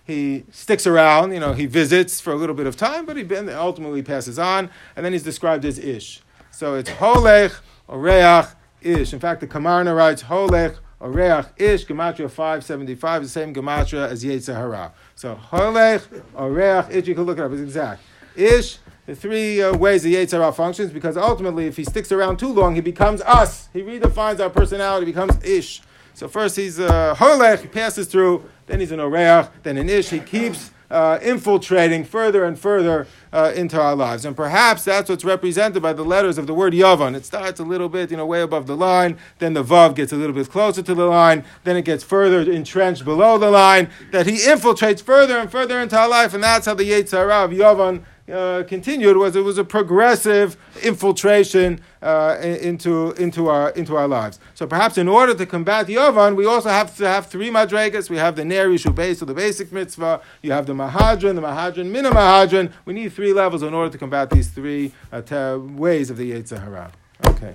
He 0.04 0.44
sticks 0.50 0.86
around, 0.86 1.32
you 1.32 1.40
know, 1.40 1.52
he 1.52 1.66
visits 1.66 2.20
for 2.20 2.32
a 2.32 2.36
little 2.36 2.54
bit 2.54 2.66
of 2.66 2.76
time, 2.76 3.04
but 3.04 3.16
he 3.16 3.30
ultimately 3.50 4.02
passes 4.02 4.38
on, 4.38 4.70
and 4.96 5.04
then 5.04 5.12
he's 5.12 5.22
described 5.22 5.66
as 5.66 5.78
ish. 5.78 6.22
So 6.50 6.76
it's 6.76 6.88
holech, 6.88 7.58
oreach, 7.88 8.54
ish. 8.80 9.12
In 9.12 9.18
fact, 9.18 9.40
the 9.40 9.46
Kamarna 9.46 9.94
writes 9.94 10.22
holech, 10.22 10.78
oreach, 11.00 11.50
ish, 11.60 11.84
gematria 11.84 12.30
575, 12.30 13.22
the 13.24 13.28
same 13.28 13.52
gematria 13.52 14.08
as 14.08 14.24
Yetzer 14.24 14.54
Hara. 14.54 14.92
So 15.14 15.34
holech, 15.34 16.06
oreach, 16.34 16.90
ish, 16.90 17.06
you 17.06 17.14
can 17.14 17.24
look 17.24 17.38
it 17.38 17.42
up, 17.42 17.52
it's 17.52 17.60
exact. 17.60 18.00
Ish, 18.34 18.78
the 19.08 19.16
three 19.16 19.62
uh, 19.62 19.74
ways 19.74 20.02
the 20.02 20.14
Yetzer 20.14 20.32
Hara 20.32 20.52
functions, 20.52 20.92
because 20.92 21.16
ultimately, 21.16 21.66
if 21.66 21.78
he 21.78 21.84
sticks 21.84 22.12
around 22.12 22.38
too 22.38 22.52
long, 22.52 22.74
he 22.74 22.82
becomes 22.82 23.22
us. 23.22 23.70
He 23.72 23.80
redefines 23.80 24.38
our 24.38 24.50
personality, 24.50 25.06
becomes 25.06 25.42
Ish. 25.42 25.80
So 26.12 26.28
first 26.28 26.56
he's 26.56 26.78
uh, 26.78 27.14
Holech, 27.14 27.62
he 27.62 27.68
passes 27.68 28.06
through, 28.06 28.44
then 28.66 28.80
he's 28.80 28.92
an 28.92 28.98
Oreach, 28.98 29.50
then 29.62 29.78
an 29.78 29.88
Ish, 29.88 30.10
he 30.10 30.20
keeps 30.20 30.72
uh, 30.90 31.18
infiltrating 31.22 32.04
further 32.04 32.44
and 32.44 32.58
further 32.58 33.06
uh, 33.32 33.52
into 33.56 33.80
our 33.80 33.96
lives. 33.96 34.26
And 34.26 34.36
perhaps 34.36 34.84
that's 34.84 35.08
what's 35.08 35.24
represented 35.24 35.82
by 35.82 35.94
the 35.94 36.04
letters 36.04 36.36
of 36.36 36.46
the 36.46 36.52
word 36.52 36.74
Yavan. 36.74 37.16
It 37.16 37.24
starts 37.24 37.60
a 37.60 37.64
little 37.64 37.88
bit, 37.88 38.10
you 38.10 38.18
know, 38.18 38.26
way 38.26 38.42
above 38.42 38.66
the 38.66 38.76
line, 38.76 39.16
then 39.38 39.54
the 39.54 39.64
Vav 39.64 39.94
gets 39.94 40.12
a 40.12 40.16
little 40.16 40.34
bit 40.34 40.50
closer 40.50 40.82
to 40.82 40.94
the 40.94 41.06
line, 41.06 41.46
then 41.64 41.78
it 41.78 41.86
gets 41.86 42.04
further 42.04 42.40
entrenched 42.50 43.06
below 43.06 43.38
the 43.38 43.50
line, 43.50 43.88
that 44.12 44.26
he 44.26 44.36
infiltrates 44.36 45.02
further 45.02 45.38
and 45.38 45.50
further 45.50 45.80
into 45.80 45.98
our 45.98 46.08
life, 46.08 46.34
and 46.34 46.44
that's 46.44 46.66
how 46.66 46.74
the 46.74 46.84
Yetzer 46.84 47.12
Hara 47.12 47.44
of 47.44 47.52
Yavan 47.52 48.04
uh, 48.30 48.64
continued 48.64 49.16
was 49.16 49.36
it 49.36 49.44
was 49.44 49.58
a 49.58 49.64
progressive 49.64 50.56
infiltration 50.82 51.80
uh, 52.02 52.36
into, 52.40 53.12
into, 53.12 53.48
our, 53.48 53.70
into 53.70 53.96
our 53.96 54.06
lives. 54.08 54.38
So 54.54 54.66
perhaps 54.66 54.98
in 54.98 55.08
order 55.08 55.34
to 55.34 55.46
combat 55.46 55.86
the 55.86 55.96
Yovan, 55.96 56.36
we 56.36 56.46
also 56.46 56.68
have 56.68 56.96
to 56.98 57.08
have 57.08 57.26
three 57.26 57.50
madregas. 57.50 58.10
We 58.10 58.16
have 58.16 58.36
the 58.36 58.44
Ner 58.44 58.68
Yishu 58.68 58.94
base, 58.94 59.18
so 59.18 59.24
the 59.24 59.34
basic 59.34 59.72
mitzvah. 59.72 60.20
You 60.42 60.52
have 60.52 60.66
the 60.66 60.74
Mahadran, 60.74 61.34
the 61.34 61.42
Mahadran, 61.42 61.86
Mina 61.90 62.10
Mahadran. 62.10 62.72
We 62.84 62.92
need 62.94 63.12
three 63.12 63.32
levels 63.32 63.62
in 63.62 63.74
order 63.74 63.90
to 63.90 63.98
combat 63.98 64.30
these 64.30 64.48
three 64.50 64.92
uh, 65.12 65.22
ter- 65.22 65.58
ways 65.58 66.10
of 66.10 66.16
the 66.16 66.30
Yetzer 66.32 66.62
Hara. 66.62 66.92
Okay. 67.26 67.54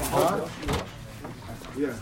Huh? 0.00 0.48
Yeah. 1.76 1.94